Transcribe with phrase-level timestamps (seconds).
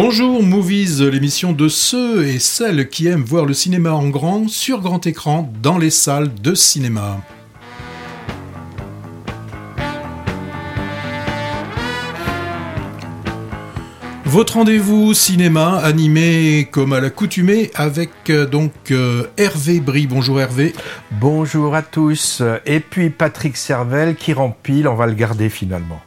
[0.00, 4.80] Bonjour Movies, l'émission de ceux et celles qui aiment voir le cinéma en grand, sur
[4.80, 7.20] grand écran, dans les salles de cinéma.
[14.24, 20.06] Votre rendez-vous cinéma animé comme à l'accoutumée avec euh, donc euh, Hervé Brie.
[20.06, 20.74] Bonjour Hervé.
[21.10, 22.40] Bonjour à tous.
[22.66, 26.00] Et puis Patrick Servel qui rempile, on va le garder finalement.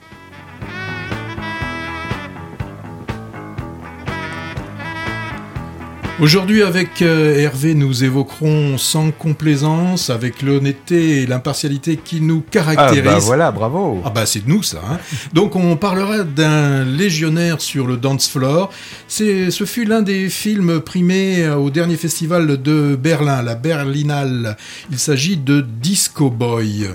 [6.22, 13.08] Aujourd'hui avec euh, Hervé, nous évoquerons sans complaisance, avec l'honnêteté et l'impartialité qui nous caractérisent.
[13.08, 14.04] Ah bah voilà, bravo.
[14.06, 14.82] Ah bah c'est nous ça.
[14.88, 15.00] Hein.
[15.34, 18.70] Donc on parlera d'un légionnaire sur le dance floor.
[19.08, 24.58] C'est, ce fut l'un des films primés au dernier festival de Berlin, la Berlinale.
[24.92, 26.88] Il s'agit de Disco Boy.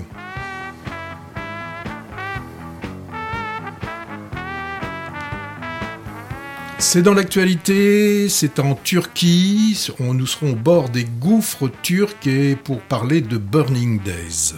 [6.79, 12.55] C'est dans l'actualité, c'est en Turquie, on, nous serons au bord des gouffres turcs et
[12.55, 14.53] pour parler de Burning Days.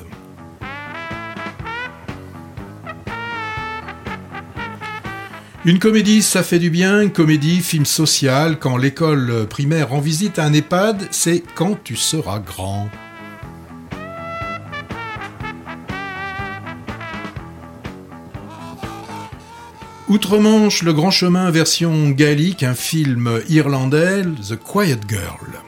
[5.64, 10.40] Une comédie, ça fait du bien, une comédie, film social, quand l'école primaire rend visite
[10.40, 12.90] à un EHPAD, c'est quand tu seras grand.
[20.10, 25.62] Outre-Manche, Le Grand Chemin version gaélique, un film irlandais, The Quiet Girl.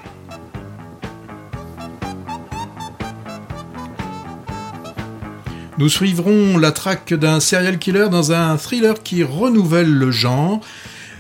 [5.77, 10.59] Nous suivrons la traque d'un serial killer dans un thriller qui renouvelle le genre.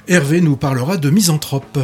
[0.07, 1.77] Hervé nous parlera de Misanthrope.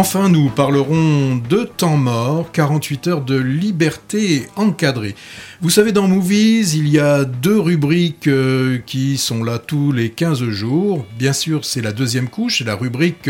[0.00, 5.16] Enfin, nous parlerons de temps mort, 48 heures de liberté encadrée.
[5.60, 10.10] Vous savez, dans Movies, il y a deux rubriques euh, qui sont là tous les
[10.10, 11.04] 15 jours.
[11.18, 13.28] Bien sûr, c'est la deuxième couche, c'est la rubrique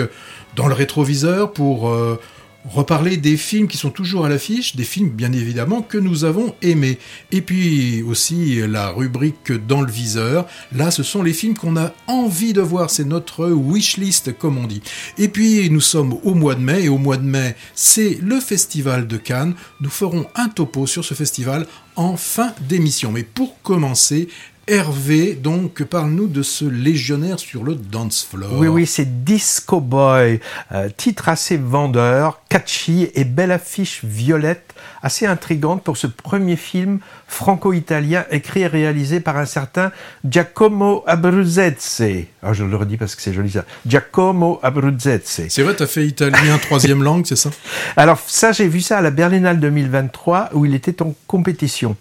[0.56, 1.88] dans le rétroviseur pour...
[1.88, 2.20] Euh,
[2.68, 6.54] reparler des films qui sont toujours à l'affiche, des films bien évidemment que nous avons
[6.62, 6.98] aimés.
[7.32, 11.92] Et puis aussi la rubrique dans le viseur, là ce sont les films qu'on a
[12.06, 14.82] envie de voir, c'est notre wishlist comme on dit.
[15.16, 18.40] Et puis nous sommes au mois de mai, et au mois de mai c'est le
[18.40, 23.12] festival de Cannes, nous ferons un topo sur ce festival en fin d'émission.
[23.12, 24.28] Mais pour commencer,
[24.70, 28.52] Hervé, donc parle-nous de ce légionnaire sur le dance floor?
[28.52, 30.40] Oui, oui, c'est Disco Boy,
[30.72, 36.98] euh, titre assez vendeur, catchy et belle affiche violette, assez intrigante pour ce premier film
[37.26, 39.90] franco-italien écrit et réalisé par un certain
[40.28, 42.26] Giacomo Abruzzese.
[42.42, 43.64] Ah, je le redis parce que c'est joli ça.
[43.86, 45.48] Giacomo Abruzzese.
[45.48, 47.48] C'est vrai, tu as fait italien troisième langue, c'est ça?
[47.96, 51.96] Alors ça, j'ai vu ça à la Berlinale 2023 où il était en compétition.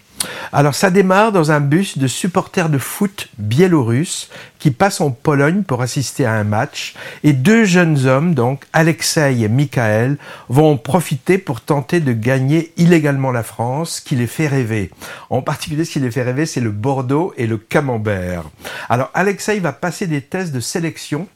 [0.52, 5.62] Alors ça démarre dans un bus de supporters de foot biélorusses qui passent en Pologne
[5.62, 10.16] pour assister à un match et deux jeunes hommes, donc Alexei et Michael,
[10.48, 14.90] vont en profiter pour tenter de gagner illégalement la France qui les fait rêver.
[15.30, 18.44] En particulier ce qui les fait rêver c'est le Bordeaux et le Camembert.
[18.88, 21.28] Alors Alexei va passer des tests de sélection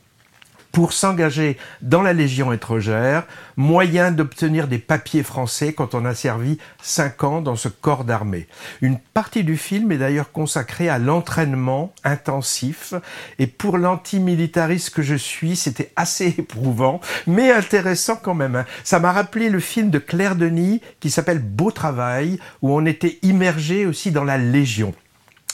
[0.72, 3.24] pour s'engager dans la Légion étrangère,
[3.56, 8.48] moyen d'obtenir des papiers français quand on a servi cinq ans dans ce corps d'armée.
[8.80, 12.94] Une partie du film est d'ailleurs consacrée à l'entraînement intensif
[13.38, 18.56] et pour l'antimilitariste que je suis, c'était assez éprouvant, mais intéressant quand même.
[18.56, 18.66] Hein.
[18.82, 23.18] Ça m'a rappelé le film de Claire Denis qui s'appelle Beau Travail, où on était
[23.22, 24.94] immergé aussi dans la Légion.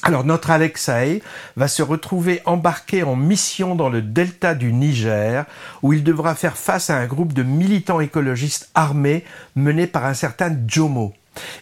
[0.04, 1.22] Alors notre Alexei
[1.56, 5.44] va se retrouver embarqué en mission dans le delta du Niger,
[5.82, 9.24] où il devra faire face à un groupe de militants écologistes armés
[9.56, 11.14] menés par un certain Jomo.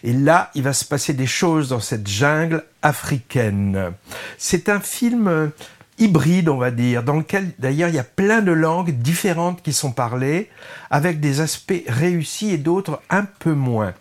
[0.03, 3.93] Et là, il va se passer des choses dans cette jungle africaine.
[4.37, 5.47] C'est un film euh,
[5.97, 9.73] hybride, on va dire, dans lequel d'ailleurs il y a plein de langues différentes qui
[9.73, 10.49] sont parlées,
[10.89, 13.93] avec des aspects réussis et d'autres un peu moins.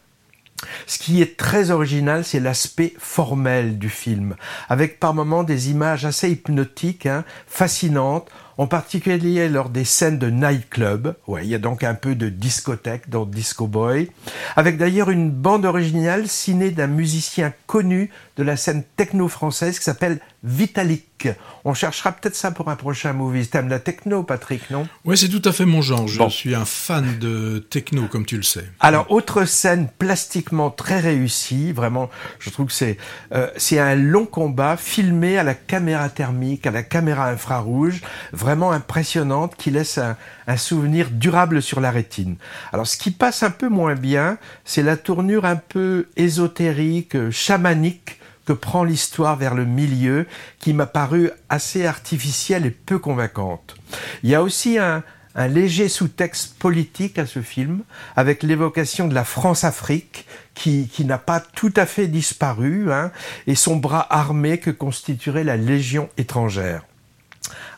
[0.86, 4.36] Ce qui est très original, c'est l'aspect formel du film,
[4.68, 10.30] avec par moments des images assez hypnotiques, hein, fascinantes, en particulier lors des scènes de
[10.30, 11.14] nightclub.
[11.26, 14.10] Ouais, il y a donc un peu de discothèque dans Disco Boy,
[14.56, 19.84] avec d'ailleurs une bande originale signée d'un musicien connu de la scène techno française qui
[19.84, 21.28] s'appelle Vitalik.
[21.64, 23.46] On cherchera peut-être ça pour un prochain movie.
[23.46, 24.86] T'aimes la techno, Patrick, non?
[25.04, 26.06] Oui, c'est tout à fait mon genre.
[26.06, 28.64] Je suis un fan de techno, comme tu le sais.
[28.80, 32.98] Alors, autre scène plastiquement très réussie, vraiment, je trouve que c'est
[33.32, 38.02] euh, c'est un long combat filmé à la caméra thermique, à la caméra infrarouge.
[38.32, 40.16] vraiment impressionnante qui laisse un,
[40.46, 42.36] un, souvenir durable sur la rétine.
[42.72, 48.18] Alors ce qui passe un peu moins bien, c'est la tournure un peu ésotérique, chamanique
[48.46, 50.26] que prend l'histoire vers le milieu,
[50.60, 53.76] qui m'a paru assez artificielle et peu convaincante.
[54.22, 55.02] Il y a aussi un,
[55.48, 57.82] léger sous-texte politique à ce film,
[58.14, 63.10] avec l'évocation de la France-Afrique, qui, qui n'a pas tout à fait disparu, hein,
[63.46, 66.84] et son bras armé que constituerait la Légion étrangère.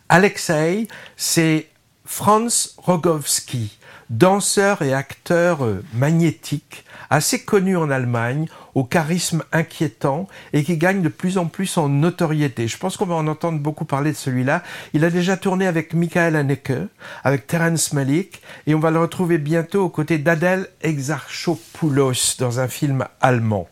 [0.09, 0.87] Alexei,
[1.17, 1.69] c'est
[2.05, 3.77] Franz Rogowski,
[4.11, 8.49] danseur et acteur euh, magnétique, assez connu en Allemagne,
[8.79, 12.69] au charisme inquiétant et qui gagne de plus en plus en notoriété.
[12.69, 14.63] Je pense qu'on va en entendre beaucoup parler de celui-là.
[14.93, 16.73] Il a déjà tourné avec Michael Haneke,
[17.25, 22.69] avec Terence Malik, et on va le retrouver bientôt aux côtés d'Adèle Exarchopoulos dans un
[22.69, 23.69] film allemand.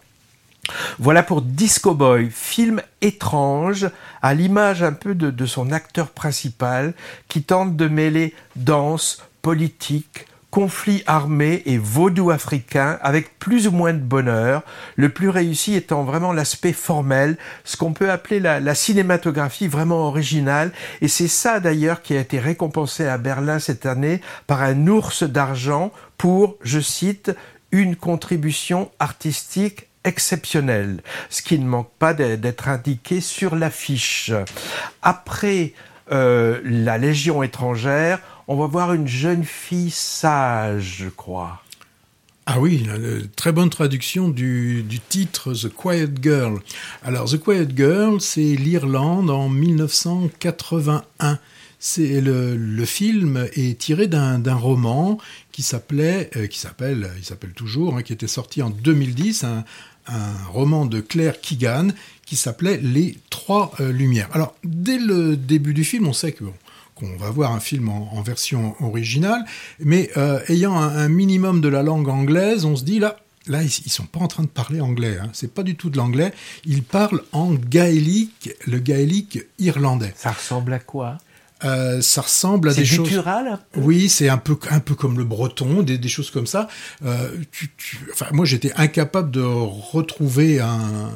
[0.99, 3.89] Voilà pour Disco Boy, film étrange,
[4.23, 6.95] à l'image un peu de, de son acteur principal,
[7.29, 10.27] qui tente de mêler danse, politique,
[10.57, 14.63] conflit armé et vaudou africain avec plus ou moins de bonheur,
[14.97, 20.09] le plus réussi étant vraiment l'aspect formel, ce qu'on peut appeler la, la, cinématographie vraiment
[20.09, 20.73] originale,
[21.03, 25.25] et c'est ça d'ailleurs qui a été récompensé à Berlin cette année par un ours
[25.25, 27.33] d'argent pour, je cite,
[27.71, 34.33] une contribution artistique exceptionnelle, ce qui ne manque pas d'être indiqué sur l'affiche.
[35.03, 35.75] Après
[36.13, 41.63] euh, la Légion étrangère, on va voir une jeune fille sage, je crois.
[42.49, 46.61] Ah oui, une très bonne traduction du, du, titre The Quiet Girl.
[47.03, 51.41] Alors, The Quiet Girl, c'est l'Irlande en 1981.
[51.81, 55.19] C'est le, le, film est tiré d'un roman
[55.51, 59.65] qui s'appelait, euh, qui s'appelle, il s'appelle toujours, hein, qui était sorti en 2010, un,
[60.07, 61.89] un roman de Claire Keegan
[62.25, 64.29] qui s'appelait Les Trois euh, Lumières.
[64.33, 66.45] Alors, dès le début du film, on sait que
[66.97, 69.45] qu'on va voir un film en, en version originale,
[69.79, 73.63] mais euh, ayant un, un, minimum de la langue anglaise, on se dit là, là
[73.63, 75.29] ils, ils sont pas en train de parler anglais, hein.
[75.33, 76.33] c'est pas du tout de l'anglais,
[76.65, 80.15] ils parlent en gaélique, le gaélique irlandais.
[80.17, 81.19] Ça ressemble à quoi?
[81.65, 83.09] Euh, ça ressemble à des choses.
[83.09, 86.69] Guttural, oui, c'est un peu un peu comme le breton, des, des choses comme ça.
[87.05, 87.99] Euh, tu, tu...
[88.13, 91.11] Enfin, moi, j'étais incapable de retrouver un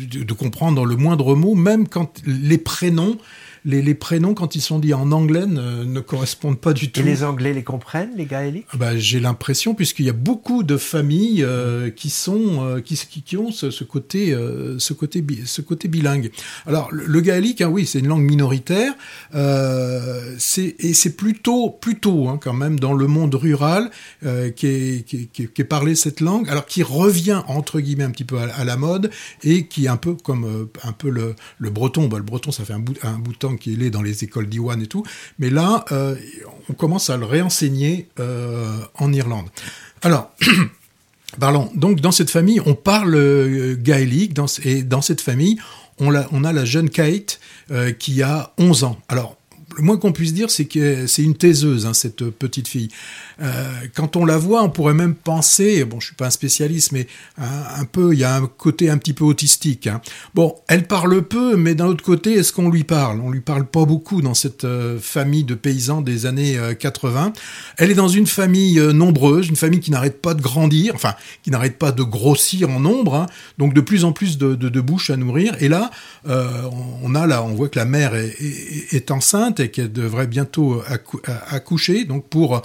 [0.00, 3.16] de, de, comprendre le moindre mot, même quand les prénoms
[3.64, 7.00] les, les, prénoms, quand ils sont dits en anglais, ne, ne, correspondent pas du tout.
[7.00, 10.76] Et les Anglais les comprennent, les gaéliques bah, J'ai l'impression, puisqu'il y a beaucoup de
[10.76, 15.60] familles euh, qui, sont, euh, qui, qui, ont ce, ce côté, euh, ce, côté, ce
[15.60, 16.30] côté bilingue.
[16.66, 18.94] Alors, le, le gaélique, hein, oui, c'est une langue minoritaire,
[19.34, 23.90] et c'est plutôt, plutôt hein, quand même, dans le monde rural,
[24.56, 28.10] qui est, qui, qui, qui, est parlé cette langue, alors qui revient, entre guillemets, un
[28.10, 29.10] petit peu à, à la mode,
[29.42, 32.08] et qui est un peu comme un peu le, le breton.
[32.08, 34.24] Bah, le breton, ça fait un bout, un bout de temps qu'il est dans les
[34.24, 35.04] écoles d'Iwan et tout,
[35.38, 36.16] mais là, euh,
[36.68, 39.48] on commence à le réenseigner euh, en Irlande.
[40.02, 40.30] Alors,
[41.40, 41.70] parlons.
[41.74, 45.58] Donc, dans cette famille, on parle euh, gaélique, et dans cette famille,
[45.98, 47.40] on a, on a la jeune Kate
[47.98, 48.98] qui a 11 ans.
[49.08, 49.36] Alors,
[49.76, 52.88] le moins qu'on puisse dire, c'est que c'est une taiseuse, hein, cette petite fille.
[53.40, 56.92] Euh, quand on la voit, on pourrait même penser, bon, je suis pas un spécialiste,
[56.92, 57.06] mais
[57.38, 59.86] un, peu, il y a un côté un petit peu autistique.
[59.86, 60.00] Hein.
[60.34, 63.20] Bon, elle parle peu, mais d'un autre côté, est-ce qu'on lui parle?
[63.20, 67.32] On lui parle pas beaucoup dans cette euh, famille de paysans des années euh, 80.
[67.76, 71.14] Elle est dans une famille euh, nombreuse, une famille qui n'arrête pas de grandir, enfin,
[71.42, 73.26] qui n'arrête pas de grossir en nombre, hein,
[73.58, 75.56] donc de plus en plus de, bouches à nourrir.
[75.60, 75.90] Et là,
[76.28, 76.48] euh,
[77.02, 81.20] on a là, on voit que la mère est enceinte et qu'elle devrait bientôt accou
[81.50, 82.62] accoucher, donc pour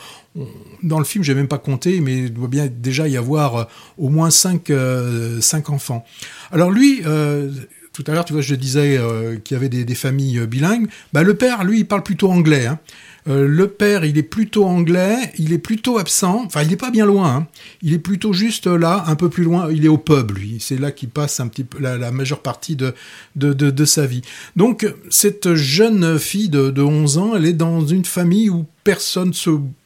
[0.83, 3.63] dans le film, j'ai même pas compté, mais il doit bien déjà y avoir euh,
[3.97, 6.05] au moins cinq, euh, cinq enfants.
[6.51, 7.51] Alors lui, euh,
[7.95, 10.87] tout à l'heure, tu vois, je disais euh, qu'il y avait des, familles euh, bilingues.
[11.13, 12.65] Bah, le père, lui, parle plutôt anglais.
[12.65, 12.77] Hein.
[13.27, 16.43] Euh, le père, il est plutôt anglais, il est plutôt absent.
[16.45, 17.35] Enfin, il n'est pas bien loin.
[17.35, 17.47] Hein.
[17.81, 19.69] Il est plutôt juste là, un peu plus loin.
[19.71, 20.57] Il est au pub, lui.
[20.59, 22.93] C'est là qu'il passe un petit peu la, majeure partie de,
[23.35, 24.21] de, de, sa vie.
[24.55, 29.33] Donc, cette jeune fille de, de 11 ans, elle est dans une famille où personne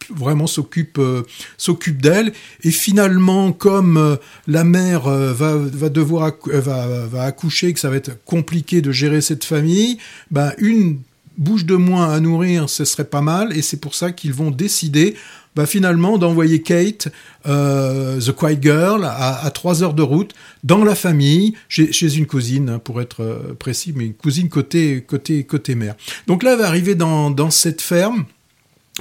[0.10, 1.22] vraiment s'occupe euh,
[1.56, 4.16] s'occupe d'elle et finalement comme euh,
[4.48, 9.22] la mère va, va devoir va, va accoucher que ça va être compliqué de gérer
[9.22, 10.00] cette famille
[10.32, 10.98] ben une
[11.40, 14.52] bouche de moins à nourrir ce serait pas mal et c'est pour ça qu'ils vont
[14.52, 15.16] décider
[15.56, 17.10] bah, finalement d'envoyer Kate,
[17.48, 22.28] euh, The Quiet Girl, à, à 3 heures de route, dans la famille, chez, une
[22.28, 25.96] cousine, pour être précis, mais une cousine côté, côté, côté mère.
[26.28, 28.26] Donc là, elle va arriver dans, dans cette ferme,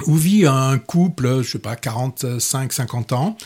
[0.07, 3.37] où vit un couple, je sais pas, 45, 50 ans.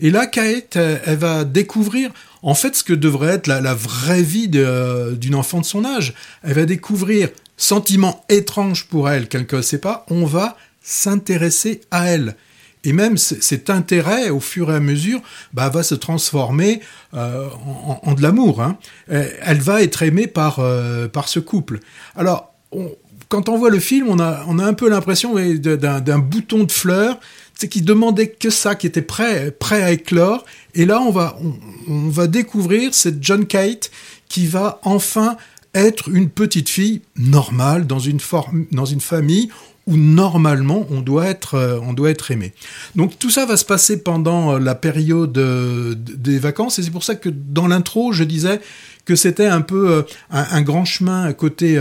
[0.00, 2.10] Et là, Kate, elle va découvrir,
[2.42, 6.14] en fait, ce que devrait être la, la vraie vie d'une enfant de son âge.
[6.42, 12.06] Elle va découvrir sentiment étrange pour elle qu'elle ne sait pas, on va s'intéresser à
[12.06, 12.36] elle.
[12.84, 15.20] Et même cet intérêt, au fur et à mesure,
[15.52, 16.80] bah, va se transformer
[17.14, 17.48] euh,
[18.02, 18.60] en, de l'amour.
[18.60, 18.76] Hein.
[19.06, 21.78] Elle va être aimée par, euh, par ce couple.
[22.16, 22.52] Alors,
[23.28, 26.72] quand on voit le film, on a, on a un peu l'impression d'un bouton de
[26.72, 27.20] fleurs
[27.62, 30.44] c'est qui demandait que ça, qui était prêt, prêt à éclore.
[30.74, 31.38] Et là, on va,
[31.88, 33.90] on, va découvrir cette John Kate
[34.28, 35.36] qui va enfin
[35.74, 38.18] être une petite fille normale dans une,
[38.72, 39.50] dans une famille
[39.86, 42.52] où normalement on doit être euh, on doit être aimé.
[42.94, 46.90] Donc tout ça va se passer pendant euh, la période euh, des vacances et c'est
[46.90, 48.60] pour ça que dans l'intro je disais
[49.04, 51.76] que c'était un peu un, grand chemin côté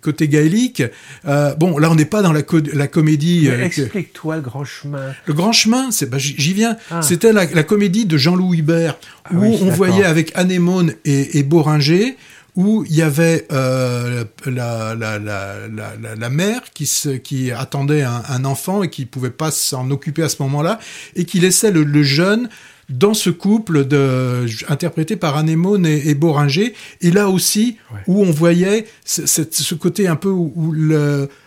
[0.00, 0.80] côté gaélique.
[1.24, 2.42] bon là on n'est pas dans la,
[2.72, 3.48] la comédie.
[3.48, 5.12] Explique-toi le grand chemin.
[5.24, 6.76] Le grand chemin, c'est bah, j'y viens.
[6.92, 7.02] Ah.
[7.02, 12.16] C'était la, comédie de Jean-Louis Hubert ah où on voyait avec Anémone et, et Boringer
[12.56, 15.68] où il y avait euh, la, la, la,
[16.16, 20.30] la, mère qui, se, qui attendait un, enfant et qui pouvait pas s'en occuper à
[20.30, 20.78] ce moment-là,
[21.14, 22.48] et qui laissait le, jeune
[22.88, 26.72] dans ce couple de, interprété par Anémone et, et Boringer,
[27.02, 30.74] et là aussi où on voyait ce, ce, côté un peu où,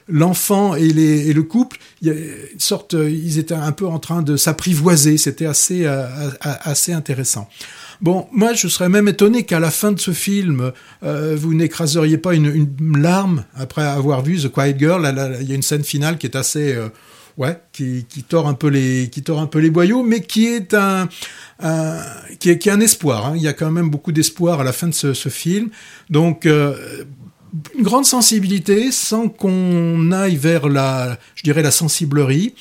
[0.07, 4.21] l'enfant et, et, le couple, y a une sorte, ils étaient un peu en train
[4.21, 6.07] de s'apprivoiser, c'était assez, euh,
[6.41, 7.49] assez intéressant.
[8.01, 10.71] Bon, moi, je serais même étonné qu'à la fin de ce film,
[11.03, 15.37] euh, vous n'écraseriez pas une, larme après avoir vu The Quiet Girl.
[15.41, 16.87] Il y a une scène finale qui est assez, euh,
[17.37, 20.73] ouais, qui, tord un peu les, qui tord un peu les boyaux, mais qui est
[20.73, 21.09] un,
[22.39, 23.25] qui, est, un espoir.
[23.25, 23.33] Hein.
[23.35, 25.69] Il y a quand même beaucoup d'espoir à la fin de ce, film.
[26.09, 27.03] Donc euh,
[27.77, 32.53] une grande sensibilité sans qu'on aille vers la, je dirais, la sensiblerie.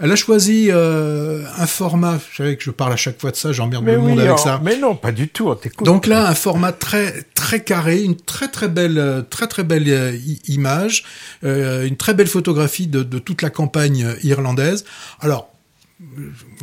[0.00, 3.36] Elle a choisi euh, un format, je savais que je parle à chaque fois de
[3.36, 4.60] ça, j'emmerde le monde avec ça.
[4.62, 5.54] Mais non, pas du tout.
[5.82, 10.16] Donc là, un format très très carré, une très très belle très très belle euh,
[10.48, 11.04] image,
[11.44, 14.84] euh, une très belle photographie de, de, toute la campagne irlandaise.
[15.20, 15.48] Alors,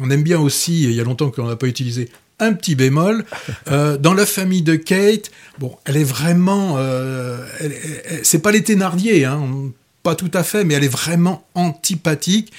[0.02, 2.10] on aime bien aussi, il y a longtemps qu'on n'a pas utilisé,
[2.42, 3.24] un petit bémol.
[3.70, 7.38] Euh, dans la famille de Kate, bon, elle est vraiment, euh,
[8.24, 9.48] c'est pas les Thénardier, hein,
[10.04, 12.52] pas tout à fait, mais elle est vraiment antipathique.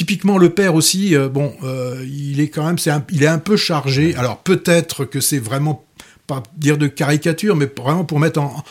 [0.00, 3.38] Typiquement, le père aussi, euh, bon, euh, il est quand même, c'est il est un
[3.38, 4.14] peu chargé.
[4.16, 5.84] Alors peut-être que c'est vraiment
[6.26, 8.64] pas dire de caricature, mais vraiment pour mettre en,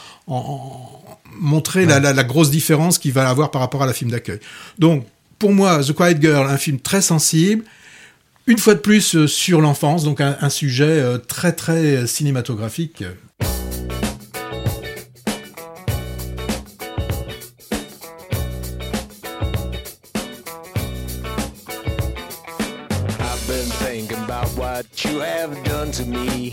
[1.39, 4.39] montrer la, la, grosse différence qu'il va avoir par rapport à la film d'accueil.
[4.79, 5.05] Donc,
[5.37, 7.63] pour moi, The Quiet Girl, un film très sensible,
[8.47, 13.03] une fois de plus euh, sur l'enfance, donc un, un sujet très très cinématographique.
[24.79, 26.51] What you have done to me.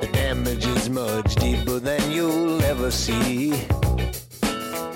[0.00, 3.50] The damage is much deeper than you'll ever see.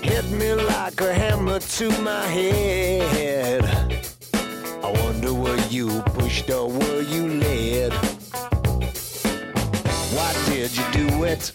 [0.02, 3.64] Hit me like a hammer to my head.
[4.82, 7.92] I wonder were you pushed or were you led?
[10.16, 11.52] Why did you do it?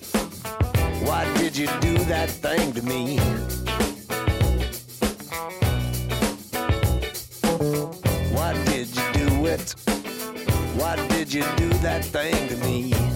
[1.08, 3.20] Why did you do that thing to me?
[11.34, 13.11] You do that thing to me?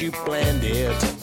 [0.00, 1.17] You planned it.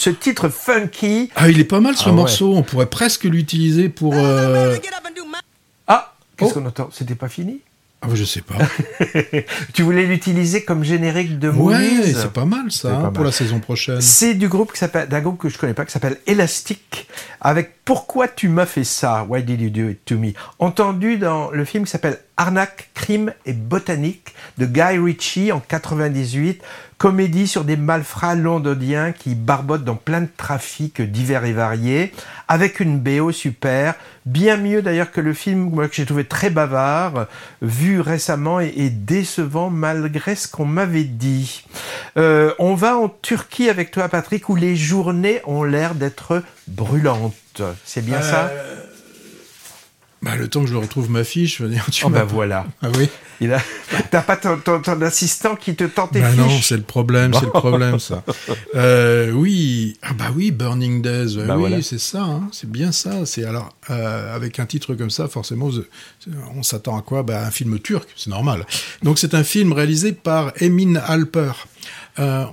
[0.00, 1.30] Ce titre funky.
[1.36, 2.14] Ah, il est pas mal ce Ah ouais.
[2.14, 2.54] morceau.
[2.56, 4.14] On pourrait presque l'utiliser pour.
[4.16, 4.76] euh,
[5.86, 6.60] Ah, qu'est-ce Oh.
[6.60, 6.88] qu'on entend?
[6.90, 7.60] C'était pas fini?
[8.02, 8.54] Ah, je sais pas.
[9.74, 13.18] Tu voulais l'utiliser comme générique de ouais, Movies c'est pas mal ça hein, pas pour
[13.18, 13.26] mal.
[13.26, 14.00] la saison prochaine.
[14.00, 17.06] C'est du groupe qui s'appelle, d'un groupe que je connais pas, qui s'appelle Elastic,
[17.42, 19.26] avec Pourquoi tu m'as fait ça?
[19.28, 20.30] Why did you do it to me?
[20.58, 26.62] Entendu dans le film qui s'appelle Arnaque, crime et botanique de Guy Ritchie en 98,
[26.96, 32.14] comédie sur des malfrats londoniens qui barbotent dans plein de trafics divers et variés,
[32.48, 33.94] avec une BO super,
[34.24, 37.26] bien mieux d'ailleurs que le film que j'ai trouvé très bavard,
[37.60, 41.66] vu récemment et, et décevant malgré ce qu'on m'avait dit.
[42.16, 47.60] Euh, on va en Turquie avec toi, Patrick, où les journées ont l'air d'être brûlantes.
[47.84, 48.46] C'est bien ça?
[48.46, 48.79] Euh,
[50.22, 52.66] Bah, le temps que je retrouve ma fiche, je veux dire, tu Oh bah voilà.
[52.82, 53.08] Ah oui.
[53.40, 53.62] Il a...
[54.10, 56.82] T'as pas ton, ton- ton assistant qui te tente tes Bah fiches non, c'est le
[56.82, 58.22] problème, c'est le problème ça.
[58.74, 61.80] Euh, oui, ah bah oui, Burning Days, Bah oui, voilà.
[61.82, 63.24] c'est ça, hein, c'est bien ça.
[63.24, 65.70] C'est alors euh, avec un titre comme ça, forcément,
[66.54, 67.22] on s'attend à quoi?
[67.22, 68.66] Bah un film turc, c'est normal.
[69.02, 71.52] Donc c'est un film réalisé par Emin Alper.
[72.18, 72.44] Euh,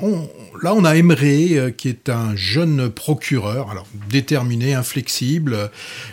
[0.61, 5.69] là, on a Emre, euh, qui est un jeune procureur, alors déterminé, inflexible,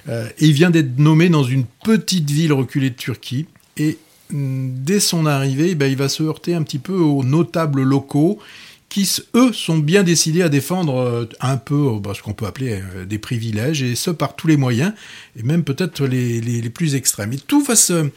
[0.08, 3.46] euh, et il vient d'être nommé dans une petite ville reculée de Turquie.
[3.76, 3.98] Et
[4.32, 8.38] hum, dès son arrivée, ben, il va se heurter un petit peu aux notables locaux
[8.88, 12.80] qui, eux, sont bien décidés à défendre euh, un peu bah, ce qu'on peut appeler
[13.08, 14.92] des privilèges, et ce par tous les moyens,
[15.38, 17.32] et même peut-être les, les- les plus extrêmes.
[17.32, 18.08] Et tout va se,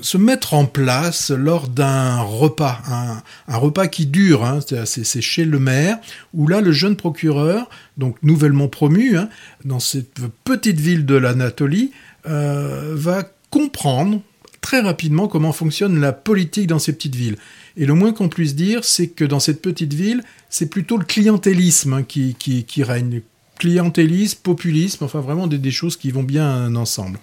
[0.00, 5.58] se mettre en place lors d'un repas, un, repas qui dure, hein, c'est- chez le
[5.58, 5.98] maire,
[6.34, 9.28] où là le jeune procureur, donc nouvellement promu, hein,
[9.64, 11.92] dans cette petite ville de l'Anatolie,
[12.26, 14.20] euh, va comprendre
[14.60, 17.36] très rapidement comment fonctionne la politique dans ces petites villes.
[17.76, 21.04] Et le moins qu'on puisse dire, c'est que dans cette petite ville, c'est plutôt le
[21.04, 23.22] clientélisme hein, qui, règne.
[23.58, 27.18] Clientélisme, populisme, enfin vraiment des choses qui vont bien ensemble.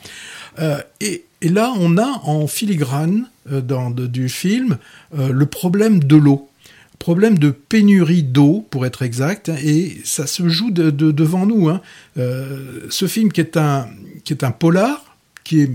[0.60, 4.78] Euh, et, là, on a en filigrane euh, dans, du film
[5.18, 6.50] euh, le problème de l'eau.
[6.98, 11.46] Problème de pénurie d'eau, pour être exact, hein, et ça se joue de- de- devant
[11.46, 11.68] nous.
[11.70, 11.82] hein.
[12.16, 13.88] Ce film qui est un,
[14.24, 15.72] qui est un polar, qui est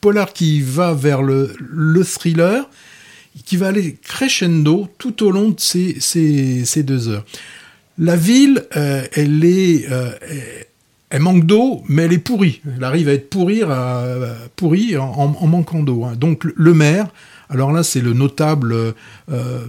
[0.00, 2.68] polar qui va vers le, le thriller,
[3.44, 7.24] qui va aller crescendo tout au long de ces, deux heures.
[7.96, 9.86] La ville, elle est,
[11.10, 12.60] elle- manque d'eau, mais elle est pourrie.
[12.76, 13.62] Elle arrive à être pourrie,
[14.56, 16.04] pourrie en, manquant d'eau.
[16.04, 16.14] hein.
[16.16, 17.08] Donc le- maire,
[17.48, 18.72] alors là c'est le notable
[19.30, 19.60] euh,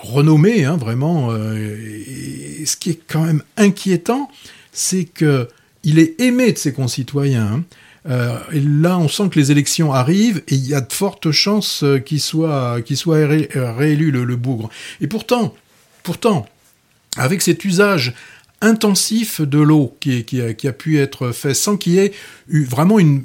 [0.00, 1.28] renommé, hein, vraiment.
[1.30, 1.76] euh,
[2.64, 4.28] ce qui est quand même inquiétant,
[4.72, 5.48] c'est que
[5.84, 7.46] il est aimé de ses concitoyens.
[7.46, 7.64] hein.
[8.08, 11.30] Euh, et là, on sent que les élections arrivent et il y a de fortes
[11.30, 14.70] chances qu'il soit, qu'il soit ré- réélu le, le bougre.
[15.00, 15.54] Et pourtant,
[16.04, 16.46] pourtant,
[17.16, 18.14] avec cet usage
[18.60, 22.12] intensif de l'eau qui, a, pu être fait sans qu'il y ait
[22.48, 23.22] eu vraiment une,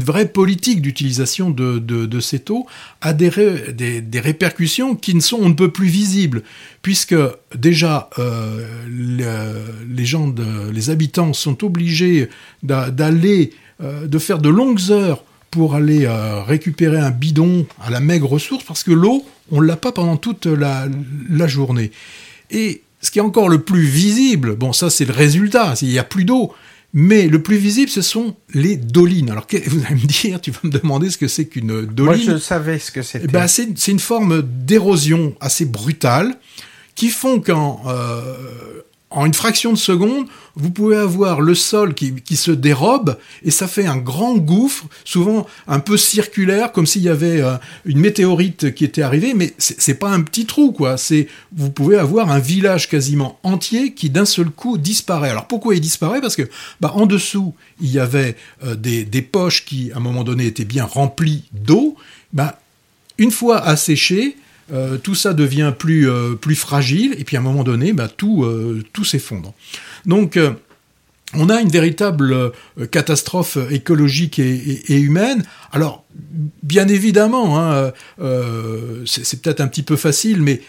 [0.00, 2.66] vraie politique d'utilisation de, cette eau,
[3.00, 6.42] a des, ré- des, des répercussions qui ne sont on ne peut plus visibles,
[6.82, 7.16] puisque
[7.56, 10.32] déjà euh, le- les gens,
[10.72, 12.28] les habitants sont obligés
[12.62, 13.50] d'a- d'aller,
[13.82, 18.38] euh, de faire de longues heures pour aller euh, récupérer un bidon à la maigre
[18.38, 20.88] source, parce que l'eau, on l'a pas pendant toute la
[21.48, 21.90] journée.
[22.50, 25.98] Et ce qui est encore le plus visible, bon ça c'est le résultat, il n'y
[25.98, 26.54] a plus d'eau,
[26.94, 29.30] mais le plus visible ce sont les dolines.
[29.30, 32.32] Alors vous allez me dire, tu vas me demander ce que c'est qu'une Moi, doline.
[32.32, 33.26] je savais ce que c'était.
[33.28, 36.34] Eh ben, c'est c'est une forme d'érosion assez brutale
[36.94, 38.22] qui font qu'en euh,
[39.14, 43.68] en une fraction de seconde, vous pouvez avoir le sol qui, se dérobe et ça
[43.68, 48.74] fait un grand gouffre, souvent un peu circulaire, comme s'il y avait euh, une météorite
[48.74, 50.96] qui était arrivée, mais c'est pas un petit trou, quoi.
[50.96, 55.30] C'est vous pouvez avoir un village quasiment entier qui d'un seul coup disparaît.
[55.30, 56.20] Alors pourquoi il disparaît?
[56.20, 56.48] Parce que
[56.80, 60.46] bah, en dessous il y avait euh, des, des poches qui à un moment donné
[60.46, 61.96] étaient bien remplies d'eau.
[62.32, 62.58] Bah,
[63.18, 64.36] une fois asséché,
[64.72, 68.08] euh, tout ça devient plus, euh, plus fragile, et puis à un moment donné, bah,
[68.08, 69.52] tout, euh, tout s'effondre.
[70.06, 70.38] Donc,
[71.34, 72.52] on a une véritable
[72.92, 75.44] catastrophe écologique et, humaine.
[75.72, 76.04] Alors,
[76.62, 77.92] bien évidemment, hein,
[79.06, 80.60] c'est peut-être un petit peu facile, mais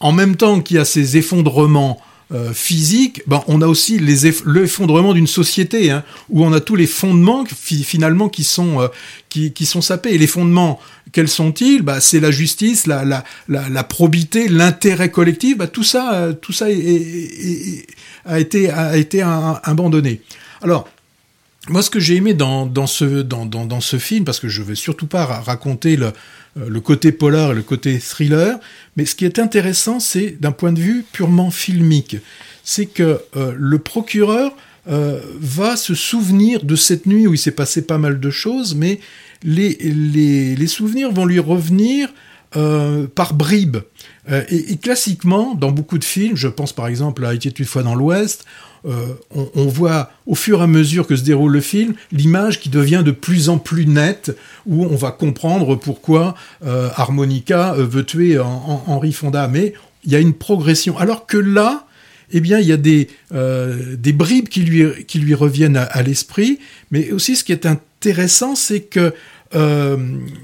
[0.00, 2.00] en même temps qu'il y a ces effondrements
[2.32, 6.88] euh, physiques, ben, on a aussi l'effondrement d'une société, hein, où on a tous les
[6.88, 8.90] fondements fi- finalement qui sont,
[9.28, 10.12] qui, qui sont sapés.
[10.12, 10.80] Et les fondements,
[11.12, 11.82] quels sont-ils?
[11.82, 15.56] Bah, C'est la justice, la, la, la, probité, l'intérêt collectif.
[15.56, 20.20] Bah, tout ça, euh, tout ça a été, a été abandonné.
[20.62, 20.88] Alors,
[21.68, 24.62] moi, ce que j'ai aimé dans, dans, ce, dans, dans, ce film, parce que je
[24.62, 28.58] ne vais surtout pas raconter le, euh, le côté polar et le côté thriller,
[28.96, 32.16] mais ce qui est intéressant, c'est d'un point de vue purement filmique,
[32.62, 34.54] c'est que euh, le procureur
[34.88, 39.00] va se souvenir de cette nuit où il s'est passé pas mal de choses, mais
[39.42, 42.08] les, souvenirs vont lui revenir
[42.56, 43.78] euh, par bribes.
[44.30, 47.94] Euh, et, classiquement, dans beaucoup de films, je pense par exemple à Été une dans
[47.94, 48.44] l'Ouest,
[48.86, 52.60] euh, on, on, voit au fur et à mesure que se déroule le film l'image
[52.60, 58.38] qui devient de plus en plus nette, où on va comprendre pourquoi Harmonica veut tuer
[58.38, 59.48] Henri Fonda.
[59.48, 60.96] Mais il y a une progression.
[60.98, 61.85] Alors que là,
[62.32, 65.84] eh bien, il y a des, euh, des bribes qui lui, qui lui reviennent à,
[65.84, 66.58] à l'esprit,
[66.90, 69.14] mais aussi ce qui est intéressant, c'est que
[69.54, 69.96] euh,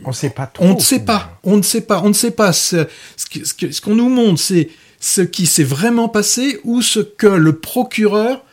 [0.05, 1.39] on sait pas trop, On ne sait pas.
[1.43, 2.03] On ne sait pas.
[2.03, 2.53] On ne sait pas.
[2.53, 4.69] Ce, ce qu'on nous montre, c'est
[5.01, 8.45] ce qui s'est vraiment passé ou ce que le procureur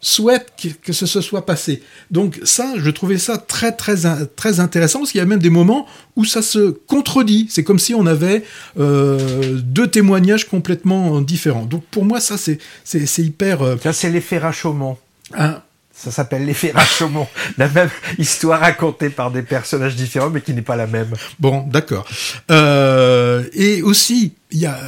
[0.00, 1.82] souhaite que, ce se soit passé.
[2.10, 3.96] Donc ça, je trouvais ça très très
[4.36, 7.48] très intéressant parce qu'il y a même des moments où ça se contredit.
[7.50, 8.44] C'est comme si on avait
[8.78, 11.64] euh, deux témoignages complètement différents.
[11.64, 13.62] Donc pour moi, ça c'est c'est hyper.
[13.62, 13.76] Euh...
[13.82, 14.96] Ça c'est l'effet Rashomon.
[15.36, 15.60] Hein?
[15.96, 17.26] Ça s'appelle l'effet Rashomon.
[17.58, 21.12] la même histoire racontée par des personnages différents, mais qui n'est pas la même.
[21.38, 22.06] Bon, d'accord.
[22.50, 24.78] Euh, et aussi, il y a,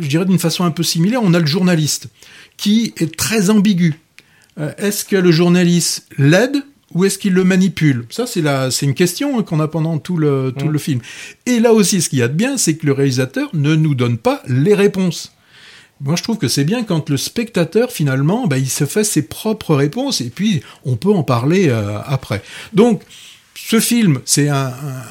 [0.00, 2.08] je dirais d'une façon un peu similaire, on a le journaliste
[2.56, 3.94] qui est très ambigu.
[4.58, 6.62] Euh, est-ce que le journaliste l'aide
[6.92, 8.06] ou est-ce qu'il le manipule?
[8.10, 10.72] Ça, c'est la, c'est une question hein, qu'on a pendant tout le tout mmh.
[10.72, 11.00] le film.
[11.46, 13.94] Et là aussi, ce qu'il y a de bien, c'est que le réalisateur ne nous
[13.94, 15.32] donne pas les réponses.
[16.00, 19.22] Moi, je trouve que c'est bien quand le spectateur, finalement, bah, il se fait ses
[19.22, 22.42] propres réponses et puis on peut en parler euh, après.
[22.72, 23.02] Donc,
[23.54, 25.02] ce film, c'est un, un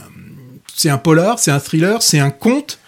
[0.75, 2.79] c'est un polar, c'est un thriller, c'est un conte.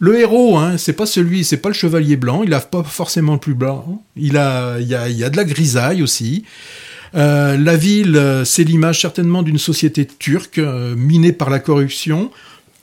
[0.00, 2.42] Le héros, hein, c'est pas celui, c'est pas le chevalier blanc.
[2.44, 4.02] Il a pas forcément le plus blanc.
[4.16, 6.44] Il a, il y a, il y a de la grisaille aussi.
[7.14, 12.30] Euh, la ville, c'est l'image certainement d'une société turque euh, minée par la corruption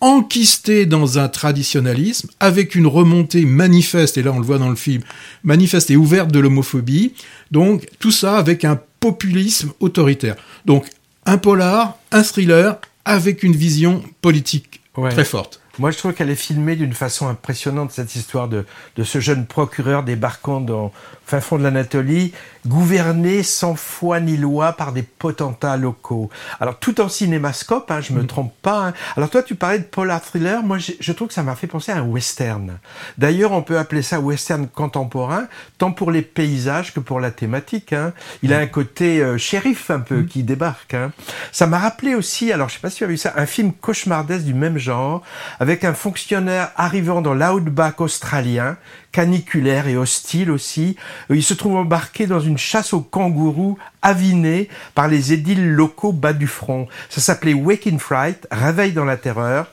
[0.01, 4.75] enquisté dans un traditionnalisme, avec une remontée manifeste, et là on le voit dans le
[4.75, 5.01] film,
[5.43, 7.13] manifeste et ouverte de l'homophobie,
[7.51, 10.36] donc tout ça avec un populisme autoritaire.
[10.65, 10.88] Donc
[11.25, 15.12] un polar, un thriller, avec une vision politique ouais.
[15.12, 15.62] très forte.
[15.78, 19.46] Moi, je trouve qu'elle est filmée d'une façon impressionnante, cette histoire de, de ce jeune
[19.46, 20.94] procureur débarquant dans
[21.26, 22.34] fin fond de l'Anatolie,
[22.68, 26.30] gouverné sans foi ni loi par des potentats locaux.
[26.60, 28.28] Alors, tout en cinémascope, hein, je me mmh.
[28.28, 28.88] trompe pas.
[28.88, 28.94] Hein.
[29.18, 30.64] Alors, toi, tu parlais de polar thriller.
[30.64, 32.78] Moi, je trouve que ça m'a fait penser à un western.
[33.18, 37.94] D'ailleurs, on peut appeler ça western contemporain, tant pour les paysages que pour la thématique.
[37.94, 38.14] Hein.
[38.44, 38.54] Il mmh.
[38.54, 40.28] a un côté euh, shérif un peu mmh.
[40.28, 40.94] qui débarque.
[40.94, 41.12] Hein.
[41.52, 43.74] Ça m'a rappelé aussi, alors je sais pas si tu as vu ça, un film
[43.74, 45.24] cauchemardesque du même genre,
[45.60, 48.78] avec un fonctionnaire arrivant dans l'outback australien,
[49.15, 50.97] caniculaire et hostile aussi.
[51.30, 56.34] Il se trouve embarqué dans une chasse aux kangourous avinée par les édiles locaux bas
[56.34, 56.89] du front.
[57.10, 59.67] Ça s'appelait Waking Fright, Réveil dans la terreur.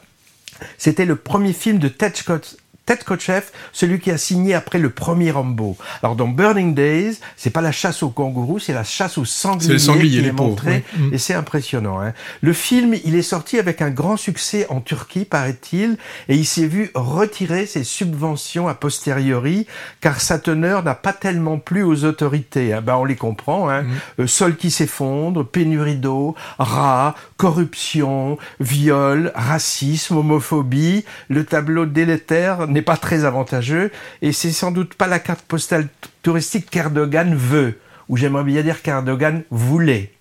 [0.79, 4.91] C'était le premier film de Ted Scott, Ted Kotcheff, celui qui a signé après le
[4.91, 5.77] premier Rambo.
[6.03, 9.79] Alors dans Burning Days, c'est pas la chasse aux kangourous, c'est la chasse aux sangliers,
[9.79, 11.11] sangliers qui est montrée, oui.
[11.13, 12.01] et c'est impressionnant.
[12.01, 12.13] Hein.
[12.41, 15.97] Le film, il est sorti avec un grand succès en Turquie, paraît-il,
[16.29, 19.67] et il s'est vu retirer ses subventions a posteriori,
[20.01, 22.73] car sa teneur n'a pas tellement plu aux autorités.
[22.73, 22.83] Hein.
[22.83, 23.69] Ben, on les comprend.
[23.69, 23.83] Hein.
[23.83, 23.91] Mm.
[24.21, 31.05] Euh, sol qui s'effondre, pénurie d'eau, rats, corruption, viol, racisme, homophobie.
[31.29, 35.89] Le tableau délétère n'est pas très avantageux et c'est sans doute pas la carte postale
[36.23, 40.13] touristique qu'Erdogan veut, ou j'aimerais bien dire qu'Erdogan voulait.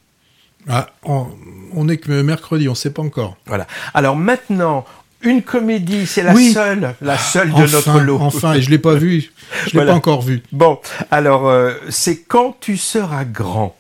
[0.70, 1.28] Ah, on,
[1.74, 3.38] on est que mercredi, on ne sait pas encore.
[3.48, 3.66] Voilà.
[3.94, 4.86] Alors maintenant,
[5.24, 6.52] une comédie, c'est la oui.
[6.52, 8.18] seule, la seule de enfin, notre lot.
[8.22, 9.92] Enfin, et je l'ai pas vu, je l'ai voilà.
[9.92, 10.44] pas encore vu.
[10.52, 13.76] Bon, alors euh, c'est quand tu seras grand.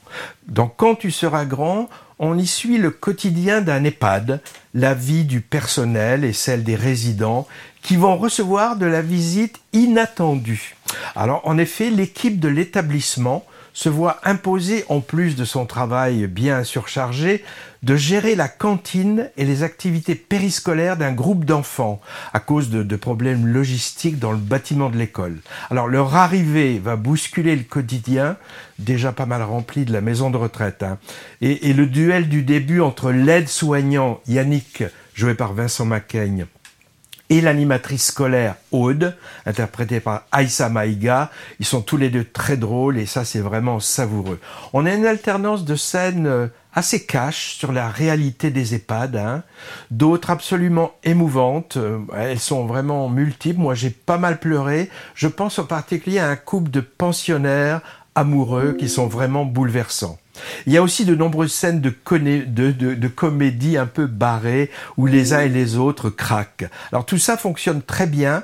[0.47, 4.41] Donc quand tu seras grand, on y suit le quotidien d'un EHPAD,
[4.75, 7.47] la vie du personnel et celle des résidents
[7.81, 10.75] qui vont recevoir de la visite inattendue.
[11.15, 16.63] Alors en effet, l'équipe de l'établissement se voit imposer, en plus de son travail bien
[16.63, 17.43] surchargé,
[17.83, 22.01] de gérer la cantine et les activités périscolaires d'un groupe d'enfants
[22.33, 25.39] à cause de, problèmes logistiques dans le bâtiment de l'école.
[25.69, 28.37] Alors leur arrivée va bousculer le quotidien,
[28.77, 30.83] déjà pas mal rempli de la maison de retraite.
[30.83, 30.97] Hein.
[31.41, 34.83] Et, et, le duel du début entre l'aide-soignant Yannick,
[35.15, 36.45] joué par Vincent Macaigne,
[37.31, 39.15] et l'animatrice scolaire Aude,
[39.45, 41.31] interprétée par Aïssa Maïga.
[41.59, 44.37] Ils sont tous les deux très drôles et ça c'est vraiment savoureux.
[44.73, 49.43] On a une alternance de scènes assez cash sur la réalité des EHPAD, hein.
[49.91, 51.77] d'autres absolument émouvantes.
[52.15, 53.61] Elles sont vraiment multiples.
[53.61, 54.89] Moi j'ai pas mal pleuré.
[55.15, 57.79] Je pense en particulier à un couple de pensionnaires
[58.13, 60.19] amoureux qui sont vraiment bouleversants.
[60.65, 65.05] Il y a aussi de nombreuses scènes de, de, de, comédie un peu barrées où
[65.05, 66.69] les uns et les autres craquent.
[66.91, 68.43] Alors tout ça fonctionne très bien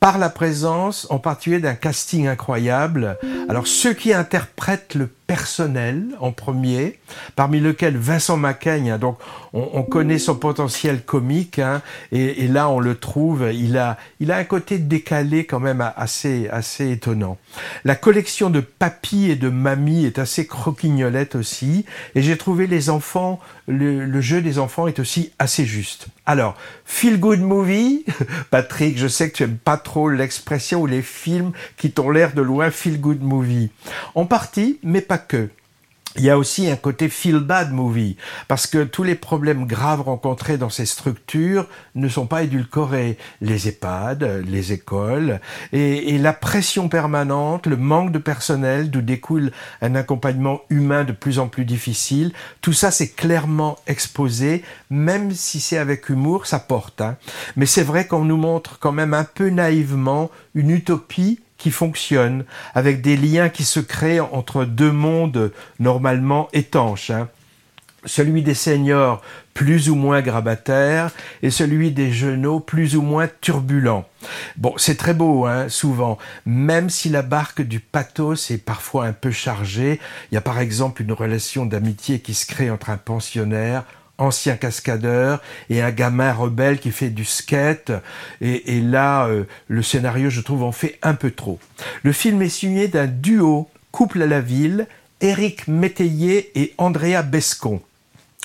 [0.00, 3.18] par la présence en particulier d'un casting incroyable.
[3.48, 6.98] Alors ceux qui interprètent le personnel en premier,
[7.34, 9.18] parmi lequel Vincent Macaigne, hein, donc
[9.52, 14.36] on, connaît son potentiel comique, hein, et, là on le trouve, il a, il a
[14.36, 17.38] un côté décalé quand même assez, assez étonnant.
[17.84, 22.90] La collection de papy et de mamie est assez croquignolette aussi, et j'ai trouvé les
[22.90, 26.06] enfants, le, jeu des enfants est aussi assez juste.
[26.26, 28.04] Alors, feel good movie,
[28.50, 32.34] Patrick, je sais que tu aimes pas trop l'expression ou les films qui t'ont l'air
[32.34, 33.70] de loin feel good movie.
[34.14, 35.50] En partie, mais pas que.
[36.18, 38.16] Il y a aussi un côté feel bad movie,
[38.48, 43.18] parce que tous les problèmes graves rencontrés dans ces structures ne sont pas édulcorés.
[43.42, 45.40] Les EHPAD, les écoles,
[45.72, 49.52] et, la pression permanente, le manque de personnel, d'où découle
[49.82, 55.60] un accompagnement humain de plus en plus difficile, tout ça c'est clairement exposé, même si
[55.60, 57.02] c'est avec humour, ça porte.
[57.02, 57.16] Hein.
[57.56, 62.44] Mais c'est vrai qu'on nous montre quand même un peu naïvement une utopie qui fonctionne,
[62.74, 67.10] avec des liens qui se créent entre deux mondes normalement étanches.
[67.10, 67.28] Hein.
[68.04, 69.22] Celui des seniors
[69.56, 71.10] plus ou moins grabataires
[71.42, 74.06] et celui des genoux plus ou moins turbulents.
[74.56, 79.12] Bon, c'est très beau, hein, souvent, même si la barque du pathos est parfois un
[79.14, 79.98] peu chargée.
[80.30, 83.84] Il y a par exemple une relation d'amitié qui se crée entre un pensionnaire,
[84.18, 87.92] ancien cascadeur et un gamin rebelle qui fait du skate.
[88.40, 91.58] Et, là, euh, le scénario, je trouve, en fait un peu trop.
[92.02, 94.86] Le film est signé d'un duo, couple à la ville,
[95.20, 97.80] Éric Métayer et Andrea Bescon.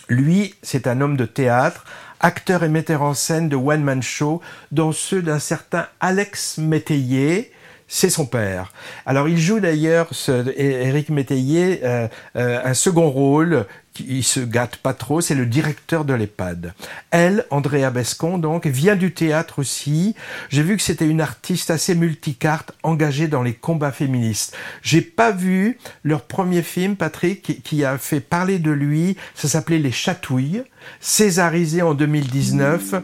[0.08, 1.86] Lui, c'est un homme de théâtre,
[2.20, 7.52] acteur et metteur en scène de One Man Show, dont ceux d'un certain Alex Métayer,
[7.94, 8.72] c'est son père.
[9.06, 10.12] Alors il joue d'ailleurs,
[10.56, 16.06] Éric Métayer, euh, euh, un second rôle qui se gâte pas trop, c'est le directeur
[16.06, 16.74] de l'EHPAD.
[17.12, 20.16] Elle, Andrea Bescon, donc, vient du théâtre aussi.
[20.48, 24.56] J'ai vu que c'était une artiste assez multicarte, engagée dans les combats féministes.
[24.82, 29.18] J'ai pas vu leur premier film, Patrick, qui, a fait parler de lui.
[29.36, 30.64] Ça s'appelait Les Chatouilles,
[31.02, 32.96] césarisé en 2019,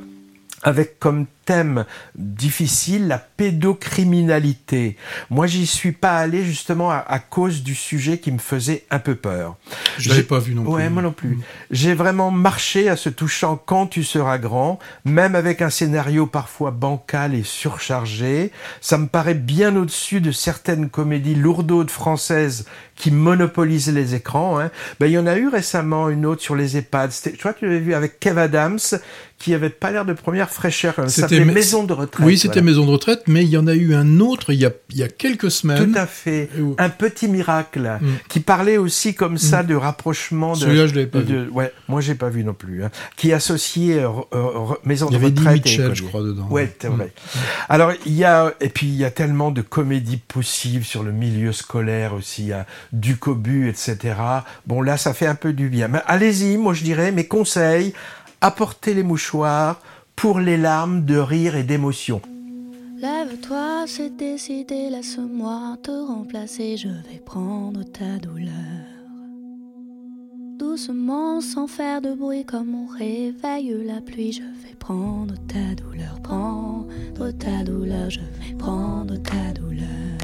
[0.63, 4.97] avec comme thème difficile, la pédocriminalité.
[5.29, 9.15] Moi, j'y suis pas allé justement à, cause du sujet qui me faisait un peu
[9.15, 9.55] peur.
[9.97, 10.71] Je l'ai pas vu non plus.
[10.71, 11.29] Ouais, moi non plus.
[11.29, 11.41] Mm.
[11.71, 16.71] J'ai vraiment marché à ce touchant quand tu seras grand, même avec un scénario parfois
[16.71, 18.51] bancal et surchargé.
[18.81, 22.65] Ça me paraît bien au-dessus de certaines comédies lourdaudes françaises
[22.97, 24.59] qui monopolisent les écrans.
[24.59, 24.69] Hein.
[24.99, 27.11] Ben, il y en a eu récemment une autre sur les EHPAD.
[27.23, 28.79] Je crois que tu l'avais vu avec Kev Adams,
[29.37, 30.95] qui avait pas l'air de première fraîcheur.
[31.07, 32.25] C'était maison de retraite.
[32.25, 34.65] Oui, c'était maison de retraite, mais il y en a eu un autre il y
[34.65, 35.91] a, il y a quelques semaines.
[35.91, 36.49] Tout à fait.
[36.77, 38.07] Un petit miracle mm.
[38.29, 39.67] qui parlait aussi comme ça mm.
[39.67, 40.53] de rapprochement.
[40.53, 41.49] De, Celui-là, je l'avais pas vu.
[41.49, 42.83] Ouais, moi j'ai pas vu non plus.
[42.83, 42.91] Hein.
[43.15, 45.33] Qui associait euh, euh, maison de retraite.
[45.35, 46.47] Il y avait Mitchell, je crois, dedans.
[46.49, 47.05] Ouais, vrai.
[47.05, 47.39] Mm.
[47.69, 51.11] Alors il y a et puis il y a tellement de comédies possibles sur le
[51.11, 54.15] milieu scolaire aussi, hein, du cobu, etc.
[54.65, 55.87] Bon là, ça fait un peu du bien.
[55.87, 57.93] Mais allez-y, moi je dirais mes conseils
[58.41, 59.81] apportez les mouchoirs
[60.17, 62.21] pour les larmes de rire et d'émotion.
[62.97, 68.51] Lève-toi, c'est décidé, laisse-moi te remplacer, je vais prendre ta douleur.
[70.57, 76.19] Doucement, sans faire de bruit, comme on réveille la pluie, je vais prendre ta douleur,
[76.23, 76.87] prendre
[77.37, 80.17] ta douleur, je vais prendre ta douleur.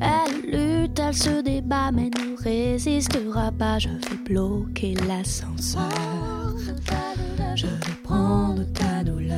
[0.00, 5.82] Elle lutte, elle se débat, mais ne résistera pas, je vais bloquer l'ascenseur.
[7.54, 9.36] Je vais prendre ta douleur,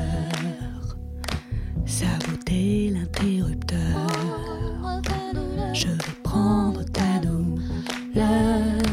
[1.84, 4.06] saboter l'interrupteur.
[5.72, 8.83] Je vais prendre ta douleur.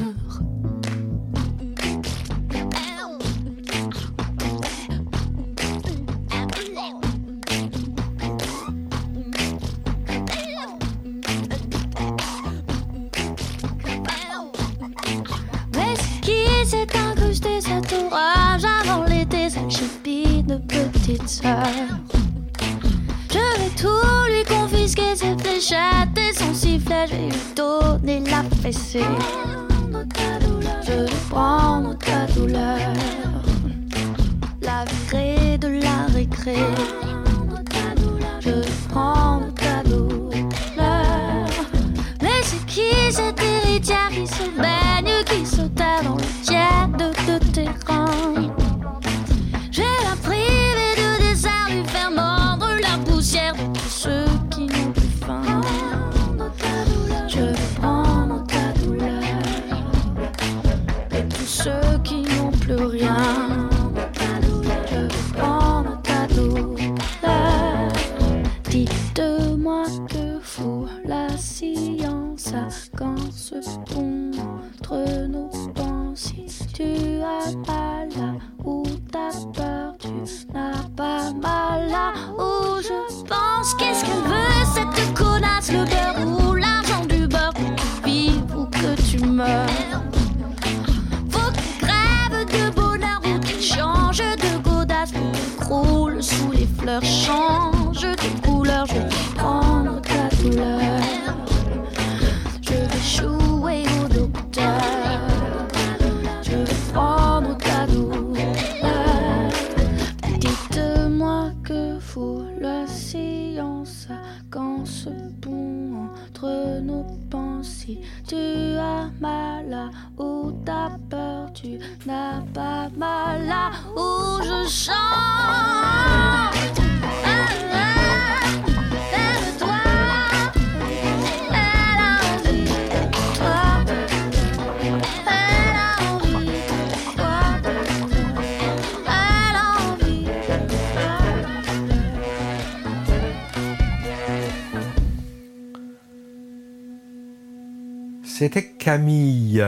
[148.41, 149.63] C'était Camille.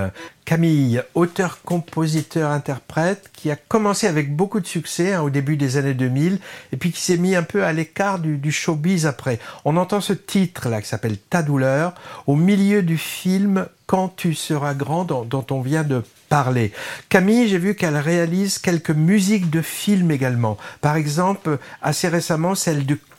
[0.46, 5.78] Camille, auteur, compositeur, interprète, qui a commencé avec beaucoup de succès hein, au début des
[5.78, 6.40] années 2000,
[6.72, 9.38] et puis qui s'est mis un peu à l'écart du, showbiz après.
[9.64, 11.94] On entend ce titre là qui s'appelle Ta douleur
[12.26, 16.72] au milieu du film Quand tu seras grand dont, on vient de parler.
[17.10, 20.58] Camille, j'ai vu qu'elle réalise quelques musiques de films également.
[20.82, 23.13] Par exemple, assez récemment, celle Corta-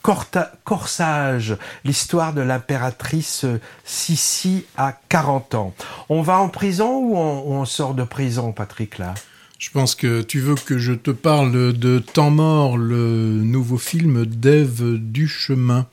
[0.63, 3.45] Corsage, l'histoire de l'impératrice
[3.83, 5.73] Sissi à 40 ans.
[6.09, 9.15] On va en prison ou on, sort de prison, Patrick, là?
[9.57, 14.25] Je pense que tu veux que je te parle de Temps mort, le nouveau film
[14.25, 15.87] d'Ève Duchemin.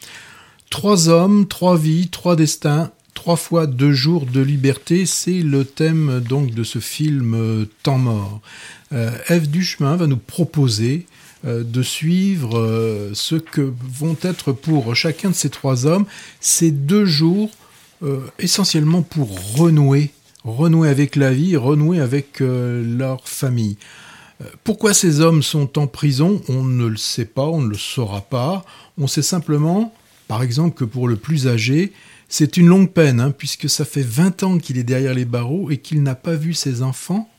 [0.68, 6.20] Trois hommes, trois vies, trois destins, trois fois deux jours de liberté, c'est le thème
[6.20, 8.40] donc de ce film euh, Temps mort.
[8.92, 14.94] Euh, Ève Duchemin va nous proposer euh, de suivre euh, ce que vont être pour
[14.94, 16.06] chacun de ces trois hommes
[16.40, 17.50] ces deux jours
[18.02, 20.10] euh, essentiellement pour renouer,
[20.42, 23.76] renouer avec la vie, renouer avec euh, leur famille.
[24.40, 26.42] Euh, Pourquoi ces hommes sont en prison?
[26.48, 28.64] On ne le sait pas, on ne le saura pas.
[28.98, 29.94] On sait simplement,
[30.26, 31.92] par exemple, que pour le plus âgé,
[32.28, 35.70] c'est une longue peine, hein, puisque ça fait 20 ans qu'il est derrière les barreaux
[35.70, 37.30] et qu'il n'a pas vu ses enfants,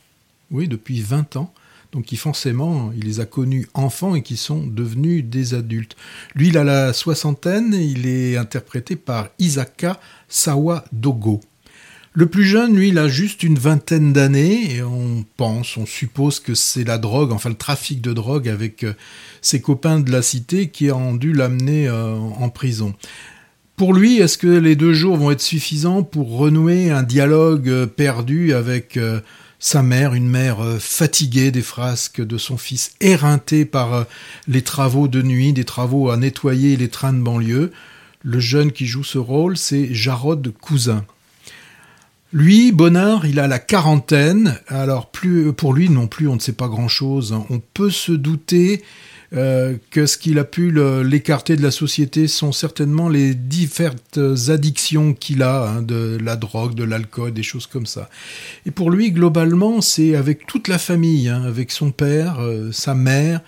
[0.50, 1.52] oui, depuis 20 ans.
[1.94, 5.96] Donc il, forcément, il les a connus enfants et qui sont devenus des adultes.
[6.34, 11.40] Lui, il a la soixantaine, il est interprété par Isaka Sawa-Dogo.
[12.12, 16.40] Le plus jeune, lui, il a juste une vingtaine d'années et on pense, on suppose
[16.40, 18.92] que c'est la drogue, enfin le trafic de drogue avec euh,
[19.40, 22.94] ses copains de la cité qui ont dû l'amener euh, en prison.
[23.76, 27.86] Pour lui, est-ce que les deux jours vont être suffisants pour renouer un dialogue euh,
[27.86, 28.96] perdu avec
[29.64, 34.04] sa mère, une mère euh, fatiguée des frasques de son fils, éreintée par euh,
[34.46, 37.72] les travaux de nuit, des travaux à nettoyer les trains de banlieue
[38.22, 41.06] Le jeune qui joue ce rôle, c'est Jarod Cousin.
[42.30, 44.60] Lui, Bonnard, il a la quarantaine.
[44.68, 47.34] Alors, plus pour lui non plus, on ne sait pas grand-chose.
[47.48, 48.82] On peut se douter
[49.36, 50.72] euh, que ce qu'il a pu
[51.02, 56.74] l'écarter de la société sont certainement les différentes addictions qu'il a, hein, de la drogue,
[56.74, 58.08] de l'alcool, des choses comme ça.
[58.64, 62.94] Et pour lui, globalement, c'est avec toute la famille, hein, avec son père, euh, sa
[62.94, 63.40] mère,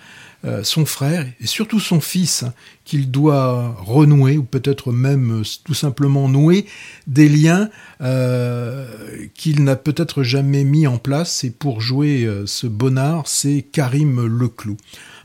[0.45, 2.53] euh, son frère et surtout son fils hein,
[2.85, 6.67] qu'il doit renouer ou peut-être même tout simplement nouer
[7.07, 7.69] des liens
[9.33, 11.43] qu'il n'a peut-être jamais mis en place.
[11.43, 14.77] Et pour jouer ce bonnard, c'est Karim Leclou.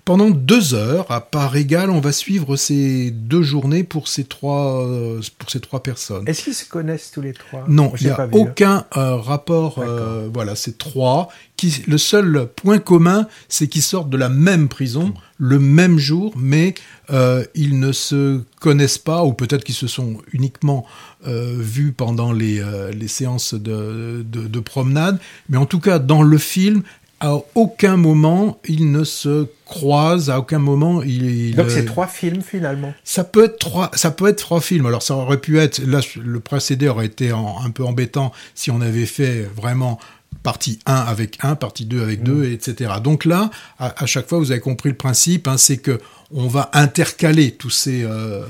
[0.05, 4.85] Pendant deux heures, à part égale, on va suivre ces deux journées pour ces trois,
[4.85, 6.25] euh, pour ces trois personnes.
[6.27, 7.65] Est-ce qu'ils se connaissent tous les trois?
[7.69, 8.29] Non, il n'y a hein.
[8.33, 9.79] aucun euh, rapport.
[9.79, 11.29] euh, voilà, c'est trois.
[11.57, 16.33] Qui, le seul point commun, c'est qu'ils sortent de la même prison le même jour,
[16.37, 16.75] mais
[17.11, 20.85] euh, ils ne se connaissent pas, ou peut-être qu'ils se sont uniquement
[21.25, 22.61] vus pendant les,
[22.93, 25.21] les séances de, de, de promenade.
[25.49, 26.83] Mais en tout cas, dans le film,
[27.23, 31.55] à aucun moment ils ne se croisent, à aucun moment ils.
[31.55, 32.93] Donc c'est trois films finalement.
[33.05, 34.87] ça peut être trois, ça peut être trois films.
[34.87, 38.71] Alors ça aurait pu être, là le précédé aurait été en- un peu embêtant si
[38.71, 39.99] on avait fait vraiment
[40.43, 42.95] partie 1 avec 1, partie 2 avec 2, etc.
[43.05, 46.01] Donc là, à, à chaque fois, vous avez compris le principe, hein, c'est que
[46.33, 48.43] on va intercaler tous ces, euh,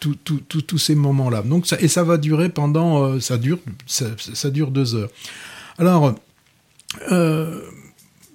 [0.00, 1.42] tous ces moments-là.
[1.42, 5.08] Donc ça, et ça va durer pendant, euh, ça dure, ça, ça dure deux heures.
[5.78, 6.14] Alors,
[7.12, 7.60] euh,